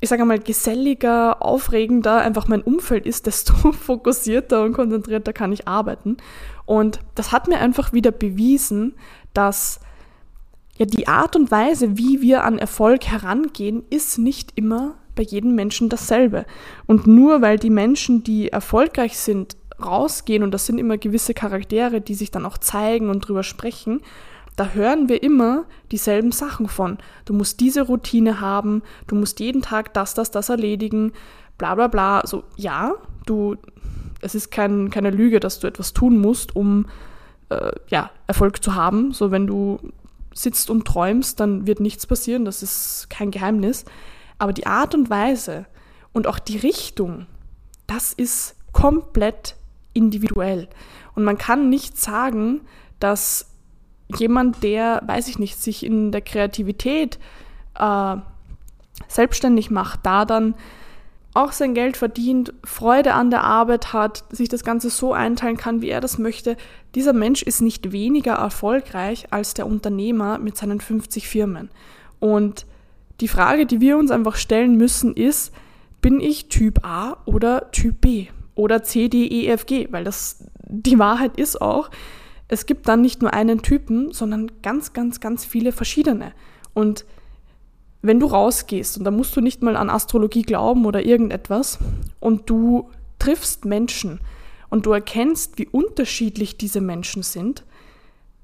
ich 0.00 0.10
sage 0.10 0.24
mal, 0.24 0.38
geselliger, 0.38 1.42
aufregender 1.42 2.18
einfach 2.18 2.48
mein 2.48 2.62
Umfeld 2.62 3.06
ist, 3.06 3.26
desto 3.26 3.54
fokussierter 3.72 4.62
und 4.62 4.74
konzentrierter 4.74 5.32
kann 5.32 5.52
ich 5.52 5.66
arbeiten. 5.66 6.18
Und 6.64 7.00
das 7.14 7.32
hat 7.32 7.48
mir 7.48 7.58
einfach 7.58 7.92
wieder 7.92 8.12
bewiesen, 8.12 8.94
dass 9.32 9.80
ja 10.76 10.84
die 10.84 11.08
Art 11.08 11.34
und 11.36 11.50
Weise, 11.50 11.96
wie 11.96 12.20
wir 12.20 12.44
an 12.44 12.58
Erfolg 12.58 13.06
herangehen, 13.06 13.84
ist 13.88 14.18
nicht 14.18 14.52
immer 14.56 14.96
bei 15.14 15.22
jedem 15.22 15.54
Menschen 15.54 15.88
dasselbe. 15.88 16.44
Und 16.86 17.06
nur 17.06 17.40
weil 17.40 17.58
die 17.58 17.70
Menschen, 17.70 18.22
die 18.22 18.48
erfolgreich 18.48 19.18
sind, 19.18 19.56
rausgehen 19.84 20.42
und 20.42 20.52
das 20.52 20.66
sind 20.66 20.78
immer 20.78 20.98
gewisse 20.98 21.34
Charaktere, 21.34 22.00
die 22.00 22.14
sich 22.14 22.30
dann 22.30 22.46
auch 22.46 22.58
zeigen 22.58 23.10
und 23.10 23.20
drüber 23.20 23.42
sprechen, 23.42 24.00
da 24.56 24.70
hören 24.70 25.10
wir 25.10 25.22
immer 25.22 25.66
dieselben 25.92 26.32
Sachen 26.32 26.66
von. 26.66 26.96
Du 27.26 27.34
musst 27.34 27.60
diese 27.60 27.82
Routine 27.82 28.40
haben, 28.40 28.82
du 29.06 29.14
musst 29.14 29.38
jeden 29.38 29.60
Tag 29.60 29.92
das, 29.92 30.14
das, 30.14 30.30
das 30.30 30.48
erledigen, 30.48 31.12
bla 31.58 31.74
bla 31.74 31.88
bla. 31.88 32.22
So, 32.26 32.44
ja, 32.56 32.94
du, 33.26 33.56
es 34.22 34.34
ist 34.34 34.50
kein, 34.50 34.88
keine 34.88 35.10
Lüge, 35.10 35.40
dass 35.40 35.60
du 35.60 35.66
etwas 35.66 35.92
tun 35.92 36.18
musst, 36.18 36.56
um 36.56 36.86
äh, 37.50 37.70
ja, 37.88 38.10
Erfolg 38.26 38.62
zu 38.62 38.74
haben. 38.74 39.12
So, 39.12 39.30
wenn 39.30 39.46
du 39.46 39.78
sitzt 40.32 40.70
und 40.70 40.86
träumst, 40.86 41.38
dann 41.38 41.66
wird 41.66 41.80
nichts 41.80 42.06
passieren, 42.06 42.44
das 42.46 42.62
ist 42.62 43.08
kein 43.10 43.30
Geheimnis. 43.30 43.84
Aber 44.38 44.52
die 44.54 44.66
Art 44.66 44.94
und 44.94 45.10
Weise 45.10 45.66
und 46.12 46.26
auch 46.26 46.38
die 46.38 46.58
Richtung, 46.58 47.26
das 47.86 48.14
ist 48.14 48.56
komplett 48.72 49.56
individuell. 49.96 50.68
Und 51.14 51.24
man 51.24 51.38
kann 51.38 51.70
nicht 51.70 51.98
sagen, 51.98 52.60
dass 53.00 53.50
jemand, 54.16 54.62
der, 54.62 55.02
weiß 55.06 55.28
ich 55.28 55.38
nicht, 55.38 55.60
sich 55.60 55.84
in 55.84 56.12
der 56.12 56.20
Kreativität 56.20 57.18
äh, 57.78 58.16
selbstständig 59.08 59.70
macht, 59.70 60.00
da 60.04 60.24
dann 60.24 60.54
auch 61.34 61.52
sein 61.52 61.74
Geld 61.74 61.96
verdient, 61.98 62.54
Freude 62.64 63.12
an 63.12 63.30
der 63.30 63.44
Arbeit 63.44 63.92
hat, 63.92 64.24
sich 64.30 64.48
das 64.48 64.64
Ganze 64.64 64.88
so 64.88 65.12
einteilen 65.12 65.58
kann, 65.58 65.82
wie 65.82 65.90
er 65.90 66.00
das 66.00 66.18
möchte, 66.18 66.56
dieser 66.94 67.12
Mensch 67.12 67.42
ist 67.42 67.60
nicht 67.60 67.92
weniger 67.92 68.34
erfolgreich 68.34 69.26
als 69.30 69.52
der 69.52 69.66
Unternehmer 69.66 70.38
mit 70.38 70.56
seinen 70.56 70.80
50 70.80 71.28
Firmen. 71.28 71.68
Und 72.20 72.64
die 73.20 73.28
Frage, 73.28 73.66
die 73.66 73.82
wir 73.82 73.98
uns 73.98 74.10
einfach 74.10 74.36
stellen 74.36 74.76
müssen, 74.76 75.14
ist, 75.14 75.52
bin 76.00 76.20
ich 76.20 76.48
Typ 76.48 76.86
A 76.86 77.18
oder 77.26 77.70
Typ 77.70 78.00
B 78.00 78.28
oder 78.56 78.82
C, 78.82 79.08
D, 79.08 79.26
E, 79.26 79.46
F, 79.46 79.66
G? 79.66 79.86
Weil 79.92 80.02
das 80.02 80.44
die 80.68 80.98
Wahrheit 80.98 81.38
ist 81.38 81.60
auch, 81.60 81.90
es 82.48 82.66
gibt 82.66 82.88
dann 82.88 83.00
nicht 83.00 83.22
nur 83.22 83.32
einen 83.32 83.62
Typen, 83.62 84.12
sondern 84.12 84.50
ganz, 84.62 84.92
ganz, 84.92 85.20
ganz 85.20 85.44
viele 85.44 85.72
verschiedene. 85.72 86.32
Und 86.74 87.04
wenn 88.02 88.20
du 88.20 88.26
rausgehst, 88.26 88.98
und 88.98 89.04
da 89.04 89.10
musst 89.10 89.36
du 89.36 89.40
nicht 89.40 89.62
mal 89.62 89.76
an 89.76 89.90
Astrologie 89.90 90.42
glauben 90.42 90.86
oder 90.86 91.04
irgendetwas, 91.04 91.78
und 92.20 92.48
du 92.48 92.90
triffst 93.18 93.64
Menschen 93.64 94.20
und 94.68 94.86
du 94.86 94.92
erkennst, 94.92 95.58
wie 95.58 95.66
unterschiedlich 95.66 96.56
diese 96.56 96.80
Menschen 96.80 97.22
sind, 97.22 97.64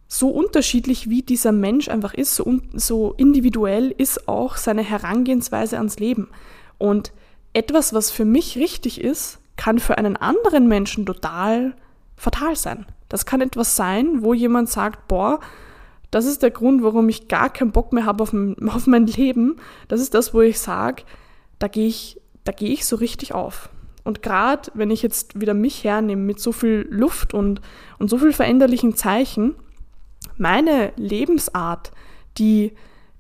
so 0.09 0.28
unterschiedlich 0.28 1.09
wie 1.09 1.23
dieser 1.23 1.52
Mensch 1.52 1.88
einfach 1.88 2.12
ist, 2.12 2.35
so, 2.35 2.61
so 2.75 3.14
individuell 3.16 3.95
ist 3.97 4.28
auch 4.28 4.57
seine 4.57 4.83
Herangehensweise 4.83 5.78
ans 5.78 5.99
Leben. 5.99 6.28
Und 6.76 7.12
etwas, 7.52 7.95
was 7.95 8.11
für 8.11 8.25
mich 8.25 8.59
richtig 8.59 9.00
ist, 9.00 9.38
kann 9.62 9.78
für 9.78 9.97
einen 9.97 10.16
anderen 10.16 10.66
Menschen 10.66 11.07
total 11.07 11.75
fatal 12.16 12.57
sein. 12.57 12.85
Das 13.09 13.26
kann 13.26 13.40
etwas 13.40 13.76
sein, 13.76 14.23
wo 14.23 14.35
jemand 14.35 14.69
sagt, 14.69 15.07
boah, 15.07 15.38
das 16.11 16.26
ist 16.26 16.42
der 16.42 16.50
Grund, 16.50 16.83
warum 16.83 17.09
ich 17.09 17.28
gar 17.28 17.49
keinen 17.49 17.71
Bock 17.71 17.92
mehr 17.92 18.04
habe 18.04 18.25
auf, 18.25 18.35
auf 18.66 18.87
mein 18.88 19.07
Leben. 19.07 19.57
Das 19.87 20.00
ist 20.00 20.14
das, 20.14 20.35
wo 20.35 20.40
ich 20.40 20.59
sage, 20.59 21.04
da 21.61 21.69
gehe 21.69 21.87
ich, 21.87 22.21
da 22.42 22.52
ich 22.59 22.85
so 22.85 22.97
richtig 22.97 23.35
auf. 23.35 23.69
Und 24.02 24.21
gerade 24.21 24.69
wenn 24.75 24.90
ich 24.90 25.00
jetzt 25.00 25.40
wieder 25.40 25.54
mich 25.54 25.85
hernehme 25.85 26.23
mit 26.23 26.40
so 26.40 26.50
viel 26.50 26.88
Luft 26.90 27.33
und, 27.33 27.61
und 28.00 28.11
so 28.11 28.19
viel 28.19 28.33
veränderlichen 28.33 28.97
Zeichen, 28.97 29.54
meine 30.37 30.92
Lebensart, 30.97 31.92
die 32.37 32.73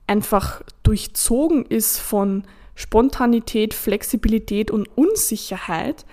einfach 0.08 0.62
durchzogen 0.82 1.64
ist 1.66 2.00
von 2.00 2.42
Spontanität, 2.74 3.74
Flexibilität 3.74 4.72
und 4.72 4.88
Unsicherheit, 4.96 6.04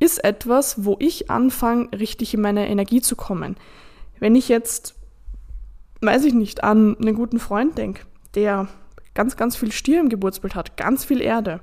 ist 0.00 0.22
etwas, 0.22 0.84
wo 0.84 0.96
ich 1.00 1.30
anfange, 1.30 1.88
richtig 1.92 2.34
in 2.34 2.40
meine 2.40 2.68
Energie 2.68 3.00
zu 3.00 3.16
kommen. 3.16 3.56
Wenn 4.20 4.34
ich 4.34 4.48
jetzt, 4.48 4.94
weiß 6.00 6.24
ich 6.24 6.34
nicht, 6.34 6.64
an 6.64 6.96
einen 6.98 7.14
guten 7.14 7.38
Freund 7.38 7.76
denke, 7.78 8.02
der 8.34 8.68
ganz, 9.14 9.36
ganz 9.36 9.56
viel 9.56 9.72
Stier 9.72 10.00
im 10.00 10.08
Geburtsbild 10.08 10.54
hat, 10.54 10.76
ganz 10.76 11.04
viel 11.04 11.20
Erde, 11.20 11.60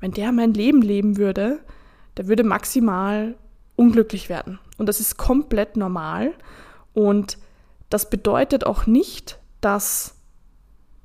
wenn 0.00 0.12
der 0.12 0.32
mein 0.32 0.54
Leben 0.54 0.82
leben 0.82 1.16
würde, 1.16 1.60
der 2.16 2.26
würde 2.26 2.42
maximal 2.42 3.36
unglücklich 3.76 4.28
werden. 4.28 4.58
Und 4.78 4.88
das 4.88 5.00
ist 5.00 5.16
komplett 5.16 5.76
normal. 5.76 6.32
Und 6.92 7.38
das 7.88 8.10
bedeutet 8.10 8.66
auch 8.66 8.86
nicht, 8.86 9.38
dass 9.60 10.16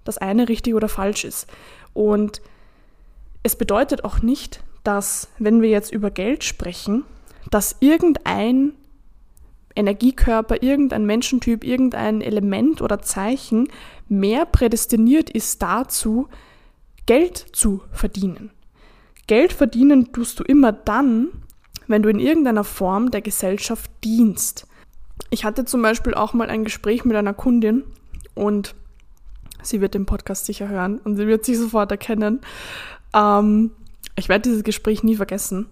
das 0.04 0.18
eine 0.18 0.50
richtig 0.50 0.74
oder 0.74 0.90
falsch 0.90 1.26
ist. 1.26 1.48
Und 1.94 2.42
es 3.44 3.56
bedeutet 3.56 4.04
auch 4.04 4.22
nicht, 4.22 4.64
dass, 4.86 5.30
wenn 5.40 5.62
wir 5.62 5.70
jetzt 5.70 5.92
über 5.92 6.12
Geld 6.12 6.44
sprechen, 6.44 7.04
dass 7.52 7.76
irgendein 7.80 8.74
Energiekörper, 9.76 10.64
irgendein 10.64 11.06
Menschentyp, 11.06 11.64
irgendein 11.64 12.22
Element 12.22 12.82
oder 12.82 13.02
Zeichen 13.02 13.68
mehr 14.08 14.46
prädestiniert 14.46 15.30
ist 15.30 15.62
dazu, 15.62 16.28
Geld 17.06 17.38
zu 17.52 17.82
verdienen. 17.92 18.52
Geld 19.28 19.54
verdienen 19.54 20.14
tust 20.14 20.40
du 20.40 20.44
immer 20.44 20.72
dann, 20.72 21.30
wenn 21.88 22.04
du 22.04 22.10
in 22.10 22.20
irgendeiner 22.20 22.64
Form 22.64 23.12
der 23.12 23.22
Gesellschaft 23.22 23.92
dienst. 24.04 24.68
Ich 25.30 25.46
hatte 25.46 25.66
zum 25.66 25.82
Beispiel 25.82 26.14
auch 26.14 26.34
mal 26.34 26.50
ein 26.50 26.64
Gespräch 26.64 27.06
mit 27.06 27.16
einer 27.18 27.34
Kundin 27.34 27.84
und 28.34 28.76
sie 29.62 29.82
wird 29.82 29.94
den 29.94 30.06
Podcast 30.06 30.46
sicher 30.46 30.70
hören 30.70 31.00
und 31.00 31.18
sie 31.18 31.28
wird 31.28 31.46
sich 31.46 31.58
sofort 31.58 31.92
erkennen. 31.92 32.42
Ähm, 33.14 33.72
ich 34.16 34.30
werde 34.30 34.50
dieses 34.50 34.64
Gespräch 34.64 35.04
nie 35.04 35.16
vergessen, 35.16 35.68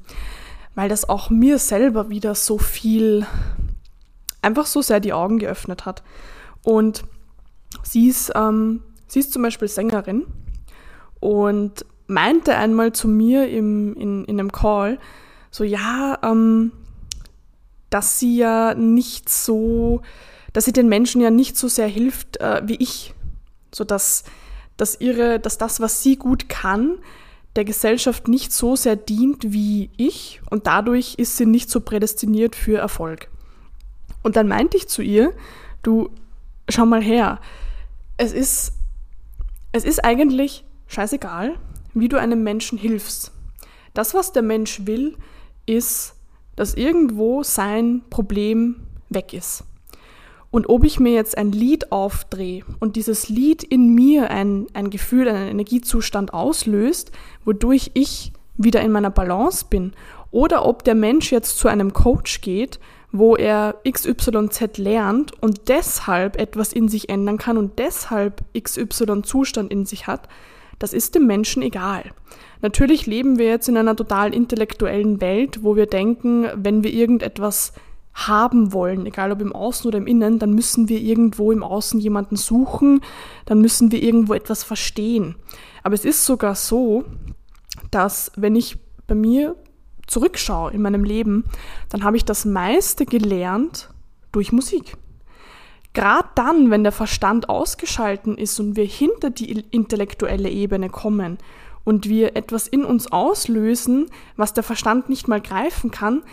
weil 0.75 0.89
das 0.89 1.07
auch 1.07 1.29
mir 1.29 1.59
selber 1.59 2.09
wieder 2.09 2.35
so 2.35 2.57
viel, 2.57 3.25
einfach 4.41 4.65
so 4.65 4.81
sehr 4.81 4.99
die 4.99 5.13
Augen 5.13 5.39
geöffnet 5.39 5.85
hat. 5.85 6.03
Und 6.63 7.03
sie 7.83 8.07
ist, 8.07 8.31
ähm, 8.35 8.81
sie 9.07 9.19
ist 9.19 9.33
zum 9.33 9.43
Beispiel 9.43 9.67
Sängerin 9.67 10.25
und 11.19 11.85
meinte 12.07 12.55
einmal 12.55 12.91
zu 12.91 13.07
mir 13.07 13.49
im, 13.49 13.95
in, 13.95 14.25
in 14.25 14.39
einem 14.39 14.51
Call, 14.51 14.99
so 15.51 15.63
ja, 15.63 16.19
ähm, 16.23 16.71
dass 17.89 18.19
sie 18.19 18.37
ja 18.37 18.73
nicht 18.73 19.29
so, 19.29 20.01
dass 20.51 20.65
sie 20.65 20.73
den 20.73 20.89
Menschen 20.89 21.21
ja 21.21 21.29
nicht 21.29 21.57
so 21.57 21.67
sehr 21.67 21.87
hilft 21.87 22.37
äh, 22.37 22.61
wie 22.65 22.75
ich. 22.75 23.13
So 23.73 23.83
dass, 23.83 24.23
dass 24.77 24.99
ihre, 24.99 25.39
dass 25.39 25.57
das, 25.57 25.79
was 25.79 26.01
sie 26.01 26.17
gut 26.17 26.49
kann, 26.49 26.97
der 27.55 27.65
Gesellschaft 27.65 28.27
nicht 28.27 28.51
so 28.51 28.75
sehr 28.75 28.95
dient 28.95 29.53
wie 29.53 29.89
ich 29.97 30.41
und 30.49 30.67
dadurch 30.67 31.15
ist 31.15 31.37
sie 31.37 31.45
nicht 31.45 31.69
so 31.69 31.81
prädestiniert 31.81 32.55
für 32.55 32.77
Erfolg. 32.77 33.29
Und 34.23 34.35
dann 34.35 34.47
meinte 34.47 34.77
ich 34.77 34.87
zu 34.87 35.01
ihr, 35.01 35.33
du, 35.83 36.09
schau 36.69 36.85
mal 36.85 37.03
her, 37.03 37.39
es 38.17 38.31
ist, 38.31 38.73
es 39.71 39.83
ist 39.83 40.03
eigentlich 40.03 40.63
scheißegal, 40.87 41.55
wie 41.93 42.09
du 42.09 42.17
einem 42.17 42.43
Menschen 42.43 42.77
hilfst. 42.77 43.31
Das, 43.93 44.13
was 44.13 44.31
der 44.31 44.41
Mensch 44.41 44.85
will, 44.85 45.15
ist, 45.65 46.15
dass 46.55 46.73
irgendwo 46.73 47.43
sein 47.43 48.01
Problem 48.09 48.87
weg 49.09 49.33
ist. 49.33 49.63
Und 50.53 50.69
ob 50.69 50.83
ich 50.83 50.99
mir 50.99 51.13
jetzt 51.13 51.35
ein 51.35 51.51
Lied 51.51 51.91
aufdrehe 51.91 52.63
und 52.79 52.95
dieses 52.95 53.27
Lied 53.27 53.63
in 53.63 53.95
mir 53.95 54.29
ein, 54.29 54.67
ein 54.73 54.91
Gefühl, 54.91 55.27
einen 55.27 55.49
Energiezustand 55.49 56.31
auslöst, 56.31 57.11
wodurch 57.43 57.89
ich 57.95 58.33
wieder 58.55 58.81
in 58.81 58.91
meiner 58.91 59.09
Balance 59.09 59.65
bin, 59.67 59.93
oder 60.29 60.63
ob 60.67 60.83
der 60.83 60.93
Mensch 60.93 61.31
jetzt 61.31 61.57
zu 61.57 61.69
einem 61.69 61.91
Coach 61.91 62.41
geht, 62.41 62.79
wo 63.11 63.35
er 63.35 63.77
XYZ 63.83 64.77
lernt 64.77 65.31
und 65.41 65.69
deshalb 65.69 66.39
etwas 66.39 66.71
in 66.71 66.87
sich 66.87 67.09
ändern 67.09 67.39
kann 67.39 67.57
und 67.57 67.79
deshalb 67.79 68.43
XY 68.55 69.23
Zustand 69.23 69.71
in 69.71 69.87
sich 69.87 70.05
hat, 70.05 70.29
das 70.77 70.93
ist 70.93 71.15
dem 71.15 71.25
Menschen 71.25 71.63
egal. 71.63 72.03
Natürlich 72.61 73.07
leben 73.07 73.39
wir 73.39 73.47
jetzt 73.47 73.69
in 73.69 73.77
einer 73.77 73.95
total 73.95 74.35
intellektuellen 74.35 75.19
Welt, 75.19 75.63
wo 75.63 75.75
wir 75.75 75.87
denken, 75.87 76.45
wenn 76.53 76.83
wir 76.83 76.93
irgendetwas 76.93 77.73
haben 78.13 78.73
wollen, 78.73 79.05
egal 79.05 79.31
ob 79.31 79.41
im 79.41 79.53
Außen 79.53 79.87
oder 79.87 79.97
im 79.97 80.07
Innen, 80.07 80.39
dann 80.39 80.53
müssen 80.53 80.87
wir 80.89 80.99
irgendwo 80.99 81.51
im 81.51 81.63
Außen 81.63 81.99
jemanden 81.99 82.35
suchen, 82.35 83.01
dann 83.45 83.59
müssen 83.59 83.91
wir 83.91 84.01
irgendwo 84.01 84.33
etwas 84.33 84.63
verstehen. 84.63 85.35
Aber 85.81 85.95
es 85.95 86.05
ist 86.05 86.25
sogar 86.25 86.55
so, 86.55 87.03
dass 87.91 88.31
wenn 88.35 88.55
ich 88.55 88.77
bei 89.07 89.15
mir 89.15 89.55
zurückschaue 90.07 90.71
in 90.71 90.81
meinem 90.81 91.03
Leben, 91.03 91.45
dann 91.89 92.03
habe 92.03 92.17
ich 92.17 92.25
das 92.25 92.45
meiste 92.45 93.05
gelernt 93.05 93.89
durch 94.31 94.51
Musik. 94.51 94.97
Gerade 95.93 96.29
dann, 96.35 96.71
wenn 96.71 96.83
der 96.83 96.91
Verstand 96.91 97.49
ausgeschalten 97.49 98.37
ist 98.37 98.59
und 98.59 98.75
wir 98.75 98.85
hinter 98.85 99.29
die 99.29 99.51
intellektuelle 99.71 100.49
Ebene 100.49 100.89
kommen 100.89 101.37
und 101.83 102.09
wir 102.09 102.35
etwas 102.35 102.67
in 102.67 102.83
uns 102.83 103.11
auslösen, 103.11 104.07
was 104.35 104.53
der 104.53 104.63
Verstand 104.63 105.09
nicht 105.09 105.27
mal 105.27 105.41
greifen 105.41 105.91
kann. 105.91 106.23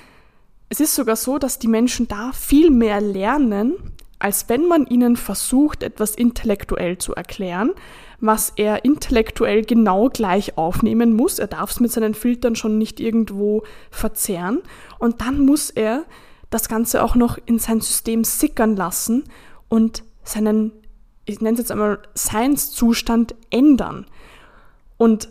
Es 0.72 0.78
ist 0.78 0.94
sogar 0.94 1.16
so, 1.16 1.38
dass 1.38 1.58
die 1.58 1.66
Menschen 1.66 2.06
da 2.06 2.30
viel 2.32 2.70
mehr 2.70 3.00
lernen, 3.00 3.74
als 4.20 4.48
wenn 4.48 4.68
man 4.68 4.86
ihnen 4.86 5.16
versucht, 5.16 5.82
etwas 5.82 6.14
intellektuell 6.14 6.96
zu 6.96 7.12
erklären, 7.12 7.72
was 8.20 8.52
er 8.54 8.84
intellektuell 8.84 9.64
genau 9.64 10.10
gleich 10.10 10.56
aufnehmen 10.56 11.16
muss. 11.16 11.40
Er 11.40 11.48
darf 11.48 11.72
es 11.72 11.80
mit 11.80 11.90
seinen 11.90 12.14
Filtern 12.14 12.54
schon 12.54 12.78
nicht 12.78 13.00
irgendwo 13.00 13.64
verzerren. 13.90 14.62
Und 15.00 15.22
dann 15.22 15.44
muss 15.44 15.70
er 15.70 16.04
das 16.50 16.68
Ganze 16.68 17.02
auch 17.02 17.16
noch 17.16 17.36
in 17.46 17.58
sein 17.58 17.80
System 17.80 18.22
sickern 18.22 18.76
lassen 18.76 19.24
und 19.68 20.04
seinen, 20.22 20.70
ich 21.24 21.40
nenne 21.40 21.54
es 21.54 21.60
jetzt 21.60 21.72
einmal, 21.72 21.98
Seinszustand 22.14 23.34
ändern. 23.50 24.06
Und 24.98 25.30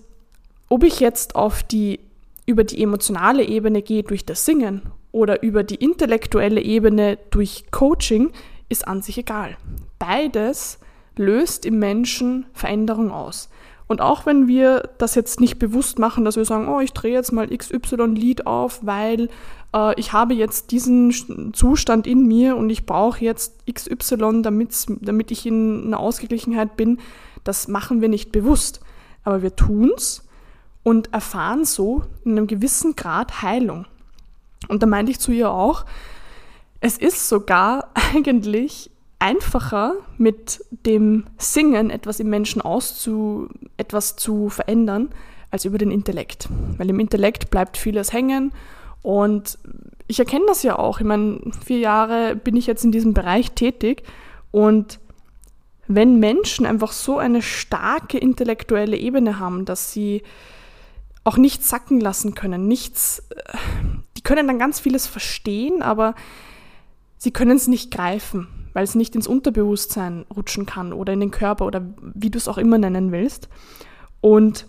ob 0.67 0.83
ich 0.83 0.99
jetzt 0.99 1.35
auf 1.35 1.63
die, 1.63 2.01
über 2.45 2.65
die 2.65 2.83
emotionale 2.83 3.45
Ebene 3.45 3.81
gehe 3.81 4.03
durch 4.03 4.25
das 4.25 4.43
Singen 4.43 4.81
oder 5.11 5.43
über 5.43 5.63
die 5.63 5.75
intellektuelle 5.75 6.61
Ebene 6.61 7.17
durch 7.31 7.65
Coaching, 7.71 8.31
ist 8.69 8.87
an 8.87 9.01
sich 9.01 9.17
egal. 9.17 9.57
Beides 9.97 10.79
löst 11.15 11.65
im 11.65 11.79
Menschen 11.79 12.45
Veränderung 12.53 13.11
aus. 13.11 13.49
Und 13.87 14.01
auch 14.01 14.27
wenn 14.27 14.47
wir 14.47 14.87
das 14.99 15.15
jetzt 15.15 15.39
nicht 15.39 15.57
bewusst 15.57 15.97
machen, 15.97 16.23
dass 16.23 16.35
wir 16.35 16.45
sagen, 16.45 16.67
oh, 16.67 16.79
ich 16.79 16.93
drehe 16.93 17.11
jetzt 17.11 17.31
mal 17.31 17.47
XY-Lied 17.47 18.45
auf, 18.45 18.85
weil 18.85 19.29
äh, 19.73 19.99
ich 19.99 20.13
habe 20.13 20.35
jetzt 20.35 20.69
diesen 20.69 21.11
Zustand 21.53 22.05
in 22.05 22.27
mir 22.27 22.55
und 22.55 22.69
ich 22.69 22.85
brauche 22.85 23.25
jetzt 23.25 23.65
XY, 23.65 24.43
damit 24.43 25.31
ich 25.31 25.45
in 25.47 25.87
einer 25.87 25.99
Ausgeglichenheit 25.99 26.77
bin, 26.77 26.99
das 27.43 27.67
machen 27.67 27.99
wir 27.99 28.09
nicht 28.09 28.31
bewusst. 28.31 28.79
Aber 29.23 29.41
wir 29.41 29.55
tun 29.55 29.91
es 29.97 30.23
und 30.83 31.11
erfahren 31.11 31.65
so 31.65 32.03
in 32.23 32.33
einem 32.33 32.45
gewissen 32.45 32.95
Grad 32.95 33.41
Heilung. 33.41 33.87
Und 34.67 34.83
da 34.83 34.87
meinte 34.87 35.11
ich 35.11 35.19
zu 35.19 35.31
ihr 35.31 35.51
auch, 35.51 35.85
es 36.81 36.97
ist 36.97 37.27
sogar 37.27 37.89
eigentlich 38.15 38.91
einfacher, 39.19 39.95
mit 40.17 40.63
dem 40.85 41.25
Singen 41.37 41.89
etwas 41.89 42.19
im 42.19 42.29
Menschen 42.29 42.61
auszu, 42.61 43.49
etwas 43.77 44.15
zu 44.15 44.49
verändern, 44.49 45.09
als 45.51 45.65
über 45.65 45.77
den 45.77 45.91
Intellekt. 45.91 46.47
Weil 46.77 46.89
im 46.89 46.99
Intellekt 46.99 47.49
bleibt 47.49 47.77
vieles 47.77 48.13
hängen 48.13 48.53
und 49.01 49.57
ich 50.07 50.19
erkenne 50.19 50.45
das 50.47 50.63
ja 50.63 50.77
auch. 50.77 50.99
Ich 50.99 51.05
meine, 51.05 51.41
vier 51.65 51.79
Jahre 51.79 52.35
bin 52.35 52.55
ich 52.55 52.65
jetzt 52.65 52.83
in 52.83 52.91
diesem 52.91 53.13
Bereich 53.13 53.51
tätig 53.51 54.03
und 54.51 54.99
wenn 55.87 56.19
Menschen 56.19 56.65
einfach 56.65 56.91
so 56.91 57.17
eine 57.17 57.41
starke 57.41 58.19
intellektuelle 58.19 58.95
Ebene 58.95 59.39
haben, 59.39 59.65
dass 59.65 59.91
sie 59.91 60.21
auch 61.23 61.37
nichts 61.37 61.67
sacken 61.67 61.99
lassen 61.99 62.35
können, 62.35 62.67
nichts, 62.67 63.23
äh, 63.29 63.57
die 64.19 64.23
können 64.23 64.47
dann 64.47 64.59
ganz 64.59 64.81
vieles 64.81 65.07
verstehen, 65.07 65.81
aber 65.81 66.13
sie 67.17 67.31
können 67.31 67.55
es 67.55 67.69
nicht 67.69 67.89
greifen, 67.89 68.49
weil 68.73 68.83
es 68.83 68.93
nicht 68.93 69.15
ins 69.15 69.27
Unterbewusstsein 69.27 70.25
rutschen 70.35 70.65
kann 70.65 70.91
oder 70.91 71.13
in 71.13 71.21
den 71.21 71.31
Körper 71.31 71.65
oder 71.65 71.85
wie 72.01 72.29
du 72.29 72.37
es 72.37 72.49
auch 72.49 72.57
immer 72.57 72.77
nennen 72.77 73.13
willst. 73.13 73.47
Und 74.19 74.67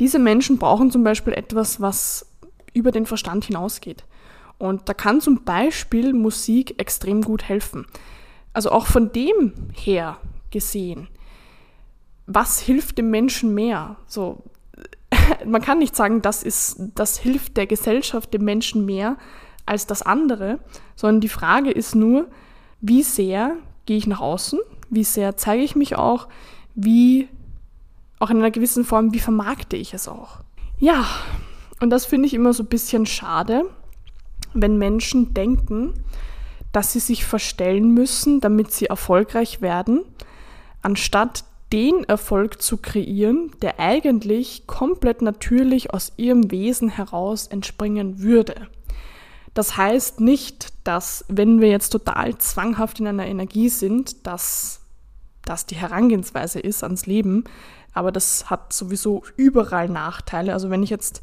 diese 0.00 0.18
Menschen 0.18 0.58
brauchen 0.58 0.90
zum 0.90 1.02
Beispiel 1.02 1.32
etwas, 1.32 1.80
was 1.80 2.26
über 2.74 2.90
den 2.90 3.06
Verstand 3.06 3.46
hinausgeht. 3.46 4.04
Und 4.58 4.86
da 4.86 4.92
kann 4.92 5.22
zum 5.22 5.44
Beispiel 5.44 6.12
Musik 6.12 6.78
extrem 6.78 7.22
gut 7.22 7.44
helfen. 7.44 7.86
Also 8.52 8.70
auch 8.70 8.84
von 8.84 9.12
dem 9.12 9.54
her 9.72 10.18
gesehen, 10.50 11.08
was 12.26 12.60
hilft 12.60 12.98
dem 12.98 13.08
Menschen 13.08 13.54
mehr? 13.54 13.96
So, 14.06 14.42
man 15.46 15.62
kann 15.62 15.78
nicht 15.78 15.96
sagen, 15.96 16.22
das 16.22 16.42
ist, 16.42 16.76
das 16.94 17.18
hilft 17.18 17.56
der 17.56 17.66
Gesellschaft, 17.66 18.32
dem 18.34 18.44
Menschen 18.44 18.84
mehr 18.84 19.16
als 19.66 19.86
das 19.86 20.02
andere, 20.02 20.58
sondern 20.96 21.20
die 21.20 21.28
Frage 21.28 21.70
ist 21.70 21.94
nur, 21.94 22.28
wie 22.80 23.02
sehr 23.02 23.56
gehe 23.86 23.96
ich 23.96 24.06
nach 24.06 24.20
außen, 24.20 24.58
wie 24.90 25.04
sehr 25.04 25.36
zeige 25.36 25.62
ich 25.62 25.76
mich 25.76 25.96
auch, 25.96 26.28
wie 26.74 27.28
auch 28.18 28.30
in 28.30 28.38
einer 28.38 28.50
gewissen 28.50 28.84
Form, 28.84 29.12
wie 29.12 29.20
vermarkte 29.20 29.76
ich 29.76 29.94
es 29.94 30.08
auch. 30.08 30.38
Ja, 30.78 31.06
und 31.80 31.90
das 31.90 32.06
finde 32.06 32.26
ich 32.26 32.34
immer 32.34 32.52
so 32.52 32.62
ein 32.62 32.68
bisschen 32.68 33.06
schade, 33.06 33.64
wenn 34.54 34.78
Menschen 34.78 35.34
denken, 35.34 35.94
dass 36.72 36.92
sie 36.92 37.00
sich 37.00 37.24
verstellen 37.24 37.92
müssen, 37.92 38.40
damit 38.40 38.72
sie 38.72 38.86
erfolgreich 38.86 39.60
werden, 39.60 40.02
anstatt 40.80 41.44
den 41.72 42.04
Erfolg 42.04 42.60
zu 42.60 42.76
kreieren, 42.76 43.52
der 43.62 43.80
eigentlich 43.80 44.66
komplett 44.66 45.22
natürlich 45.22 45.92
aus 45.94 46.12
ihrem 46.16 46.50
Wesen 46.50 46.90
heraus 46.90 47.46
entspringen 47.46 48.20
würde. 48.20 48.68
Das 49.54 49.76
heißt 49.76 50.20
nicht, 50.20 50.72
dass 50.84 51.24
wenn 51.28 51.60
wir 51.60 51.68
jetzt 51.68 51.90
total 51.90 52.38
zwanghaft 52.38 53.00
in 53.00 53.06
einer 53.06 53.26
Energie 53.26 53.68
sind, 53.68 54.26
dass 54.26 54.80
das 55.44 55.66
die 55.66 55.74
Herangehensweise 55.74 56.60
ist 56.60 56.84
ans 56.84 57.06
Leben, 57.06 57.44
aber 57.92 58.12
das 58.12 58.48
hat 58.48 58.72
sowieso 58.72 59.22
überall 59.36 59.88
Nachteile. 59.88 60.52
Also 60.52 60.70
wenn 60.70 60.82
ich 60.82 60.90
jetzt 60.90 61.22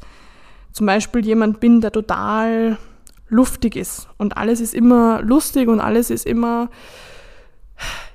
zum 0.72 0.86
Beispiel 0.86 1.24
jemand 1.24 1.60
bin, 1.60 1.80
der 1.80 1.92
total 1.92 2.78
luftig 3.28 3.76
ist 3.76 4.08
und 4.18 4.36
alles 4.36 4.60
ist 4.60 4.74
immer 4.74 5.22
lustig 5.22 5.68
und 5.68 5.80
alles 5.80 6.10
ist 6.10 6.26
immer 6.26 6.68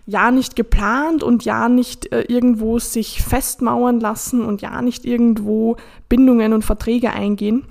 ja 0.06 0.32
nicht 0.32 0.56
geplant 0.56 1.24
und 1.24 1.46
ja 1.46 1.68
nicht 1.70 2.12
äh, 2.12 2.22
irgendwo 2.22 2.80
sich 2.80 3.24
festmauern 3.24 4.00
lassen 4.00 4.42
und 4.44 4.62
ja 4.62 4.82
nicht 4.82 5.06
irgendwo 5.06 5.78
Bindungen 6.10 6.54
und 6.54 6.64
Verträge 6.64 7.12
eingehen, 7.12 7.66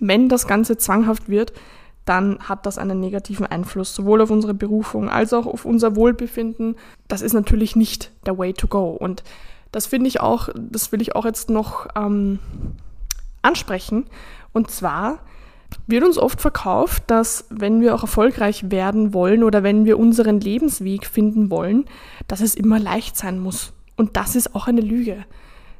wenn 0.00 0.28
das 0.28 0.46
Ganze 0.46 0.76
zwanghaft 0.76 1.28
wird, 1.28 1.52
dann 2.04 2.38
hat 2.40 2.66
das 2.66 2.78
einen 2.78 3.00
negativen 3.00 3.46
Einfluss, 3.46 3.94
sowohl 3.94 4.20
auf 4.20 4.30
unsere 4.30 4.54
Berufung 4.54 5.08
als 5.08 5.32
auch 5.32 5.46
auf 5.46 5.64
unser 5.64 5.96
Wohlbefinden. 5.96 6.76
Das 7.08 7.22
ist 7.22 7.32
natürlich 7.32 7.74
nicht 7.74 8.12
der 8.26 8.38
Way 8.38 8.54
to 8.54 8.68
go. 8.68 8.90
Und 8.90 9.24
das 9.72 9.86
finde 9.86 10.08
ich 10.08 10.20
auch, 10.20 10.48
das 10.54 10.92
will 10.92 11.02
ich 11.02 11.16
auch 11.16 11.24
jetzt 11.24 11.50
noch 11.50 11.88
ähm, 11.96 12.38
ansprechen. 13.42 14.06
Und 14.52 14.70
zwar 14.70 15.18
wird 15.86 16.04
uns 16.04 16.18
oft 16.18 16.40
verkauft, 16.40 17.04
dass 17.06 17.46
wenn 17.50 17.80
wir 17.80 17.94
auch 17.94 18.02
erfolgreich 18.02 18.70
werden 18.70 19.14
wollen 19.14 19.42
oder 19.42 19.62
wenn 19.62 19.84
wir 19.84 19.98
unseren 19.98 20.40
Lebensweg 20.40 21.06
finden 21.06 21.50
wollen, 21.50 21.86
dass 22.28 22.40
es 22.40 22.54
immer 22.54 22.78
leicht 22.78 23.16
sein 23.16 23.38
muss. 23.38 23.72
Und 23.96 24.16
das 24.16 24.36
ist 24.36 24.54
auch 24.54 24.66
eine 24.66 24.80
Lüge. 24.80 25.24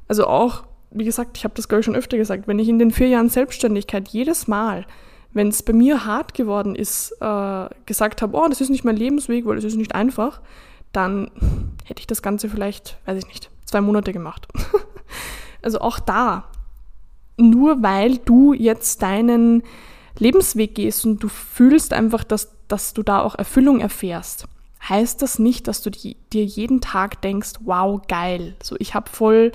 Also 0.08 0.26
auch 0.26 0.64
wie 0.90 1.04
gesagt, 1.04 1.36
ich 1.36 1.44
habe 1.44 1.54
das 1.54 1.68
glaube 1.68 1.80
ich 1.80 1.86
schon 1.86 1.96
öfter 1.96 2.16
gesagt, 2.16 2.48
wenn 2.48 2.58
ich 2.58 2.68
in 2.68 2.78
den 2.78 2.90
vier 2.90 3.08
Jahren 3.08 3.28
Selbstständigkeit 3.28 4.08
jedes 4.08 4.48
Mal, 4.48 4.86
wenn 5.32 5.48
es 5.48 5.62
bei 5.62 5.72
mir 5.72 6.06
hart 6.06 6.34
geworden 6.34 6.74
ist, 6.74 7.12
äh, 7.20 7.68
gesagt 7.84 8.22
habe, 8.22 8.36
oh, 8.36 8.46
das 8.48 8.60
ist 8.60 8.70
nicht 8.70 8.84
mein 8.84 8.96
Lebensweg, 8.96 9.44
weil 9.46 9.58
es 9.58 9.64
ist 9.64 9.76
nicht 9.76 9.94
einfach, 9.94 10.40
dann 10.92 11.30
hätte 11.84 12.00
ich 12.00 12.06
das 12.06 12.22
Ganze 12.22 12.48
vielleicht, 12.48 12.98
weiß 13.04 13.18
ich 13.18 13.26
nicht, 13.26 13.50
zwei 13.64 13.80
Monate 13.80 14.12
gemacht. 14.12 14.48
also 15.62 15.80
auch 15.80 15.98
da, 15.98 16.48
nur 17.36 17.82
weil 17.82 18.18
du 18.18 18.52
jetzt 18.52 19.02
deinen 19.02 19.62
Lebensweg 20.18 20.74
gehst 20.74 21.04
und 21.04 21.22
du 21.22 21.28
fühlst 21.28 21.92
einfach, 21.92 22.24
dass, 22.24 22.52
dass 22.68 22.94
du 22.94 23.02
da 23.02 23.20
auch 23.20 23.34
Erfüllung 23.34 23.80
erfährst, 23.80 24.48
heißt 24.88 25.20
das 25.20 25.38
nicht, 25.38 25.68
dass 25.68 25.82
du 25.82 25.90
dir 25.90 26.44
jeden 26.44 26.80
Tag 26.80 27.20
denkst, 27.22 27.54
wow, 27.60 28.00
geil, 28.08 28.54
so 28.62 28.76
ich 28.78 28.94
habe 28.94 29.10
voll 29.10 29.52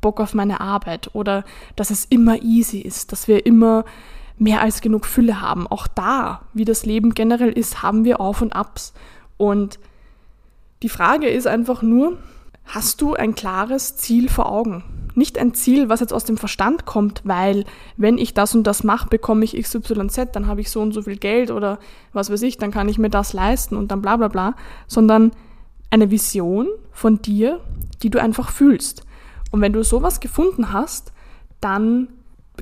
Bock 0.00 0.20
auf 0.20 0.34
meine 0.34 0.60
Arbeit 0.60 1.10
oder 1.14 1.44
dass 1.76 1.90
es 1.90 2.04
immer 2.04 2.42
easy 2.42 2.78
ist, 2.78 3.12
dass 3.12 3.26
wir 3.26 3.46
immer 3.46 3.84
mehr 4.36 4.60
als 4.60 4.80
genug 4.80 5.06
Fülle 5.06 5.40
haben. 5.40 5.66
Auch 5.66 5.86
da, 5.86 6.42
wie 6.52 6.64
das 6.64 6.84
Leben 6.84 7.14
generell 7.14 7.52
ist, 7.52 7.82
haben 7.82 8.04
wir 8.04 8.20
Auf 8.20 8.42
und 8.42 8.54
Abs. 8.54 8.92
Und 9.36 9.78
die 10.82 10.88
Frage 10.88 11.28
ist 11.28 11.46
einfach 11.46 11.82
nur, 11.82 12.18
hast 12.66 13.00
du 13.00 13.14
ein 13.14 13.34
klares 13.34 13.96
Ziel 13.96 14.28
vor 14.28 14.50
Augen? 14.50 14.84
Nicht 15.14 15.38
ein 15.38 15.54
Ziel, 15.54 15.88
was 15.88 16.00
jetzt 16.00 16.12
aus 16.12 16.24
dem 16.24 16.36
Verstand 16.36 16.86
kommt, 16.86 17.22
weil 17.24 17.64
wenn 17.96 18.18
ich 18.18 18.34
das 18.34 18.54
und 18.54 18.64
das 18.64 18.84
mache, 18.84 19.08
bekomme 19.08 19.44
ich 19.44 19.54
XYZ, 19.60 20.32
dann 20.32 20.46
habe 20.46 20.60
ich 20.60 20.70
so 20.70 20.80
und 20.80 20.92
so 20.92 21.02
viel 21.02 21.16
Geld 21.16 21.50
oder 21.50 21.78
was 22.12 22.30
weiß 22.30 22.42
ich, 22.42 22.58
dann 22.58 22.70
kann 22.70 22.88
ich 22.88 22.98
mir 22.98 23.10
das 23.10 23.32
leisten 23.32 23.76
und 23.76 23.90
dann 23.90 24.02
bla 24.02 24.16
bla 24.16 24.28
bla, 24.28 24.54
sondern 24.86 25.32
eine 25.90 26.10
Vision 26.10 26.68
von 26.90 27.22
dir, 27.22 27.60
die 28.02 28.10
du 28.10 28.20
einfach 28.20 28.50
fühlst. 28.50 29.04
Und 29.52 29.60
wenn 29.60 29.72
du 29.72 29.84
sowas 29.84 30.18
gefunden 30.18 30.72
hast, 30.72 31.12
dann 31.60 32.08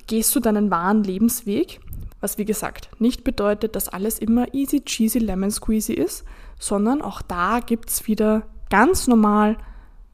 gehst 0.06 0.34
du 0.34 0.40
deinen 0.40 0.70
wahren 0.70 1.04
Lebensweg, 1.04 1.80
was 2.20 2.38
wie 2.38 2.44
gesagt 2.44 2.90
nicht 2.98 3.24
bedeutet, 3.24 3.74
dass 3.74 3.88
alles 3.88 4.18
immer 4.18 4.54
easy 4.54 4.82
cheesy 4.84 5.18
lemon 5.18 5.50
squeezy 5.50 5.94
ist, 5.94 6.24
sondern 6.58 7.02
auch 7.02 7.22
da 7.22 7.60
gibt 7.60 7.90
es 7.90 8.06
wieder 8.06 8.42
ganz 8.70 9.08
normal 9.08 9.56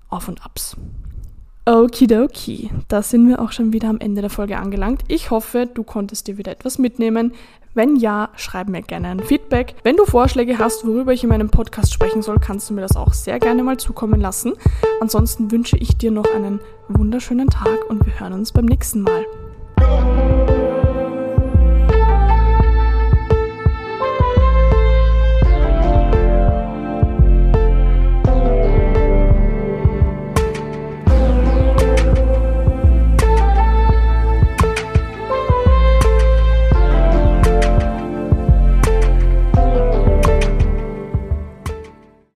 Auf 0.09 0.29
und 0.29 0.45
Abs. 0.45 0.77
Okidoki, 1.69 2.71
da 2.89 3.03
sind 3.03 3.29
wir 3.29 3.43
auch 3.43 3.53
schon 3.53 3.75
wieder 3.75 3.91
am 3.91 3.99
Ende 4.01 4.23
der 4.23 4.31
Folge 4.31 4.57
angelangt. 4.57 5.03
Ich 5.07 5.31
hoffe, 5.31 5.67
du 5.67 5.83
konntest 5.83 6.27
dir 6.27 6.39
wieder 6.39 6.51
etwas 6.51 6.79
mitnehmen. 6.79 7.35
Wenn 7.75 7.97
ja, 7.97 8.31
schreib 8.37 8.71
mir 8.71 8.81
gerne 8.81 9.09
ein 9.09 9.21
Feedback. 9.21 9.75
Wenn 9.83 9.97
du 9.97 10.07
Vorschläge 10.07 10.59
hast, 10.59 10.87
worüber 10.87 11.13
ich 11.13 11.25
in 11.25 11.29
meinem 11.29 11.51
Podcast 11.51 11.93
sprechen 11.93 12.23
soll, 12.23 12.39
kannst 12.39 12.71
du 12.71 12.75
mir 12.75 12.81
das 12.81 12.97
auch 12.97 13.13
sehr 13.13 13.39
gerne 13.39 13.63
mal 13.63 13.77
zukommen 13.77 14.19
lassen. 14.19 14.55
Ansonsten 15.03 15.51
wünsche 15.51 15.77
ich 15.77 15.99
dir 15.99 16.11
noch 16.11 16.35
einen 16.35 16.61
wunderschönen 16.89 17.49
Tag 17.51 17.85
und 17.91 18.07
wir 18.07 18.19
hören 18.19 18.33
uns 18.33 18.51
beim 18.51 18.65
nächsten 18.65 19.03
Mal. 19.03 19.27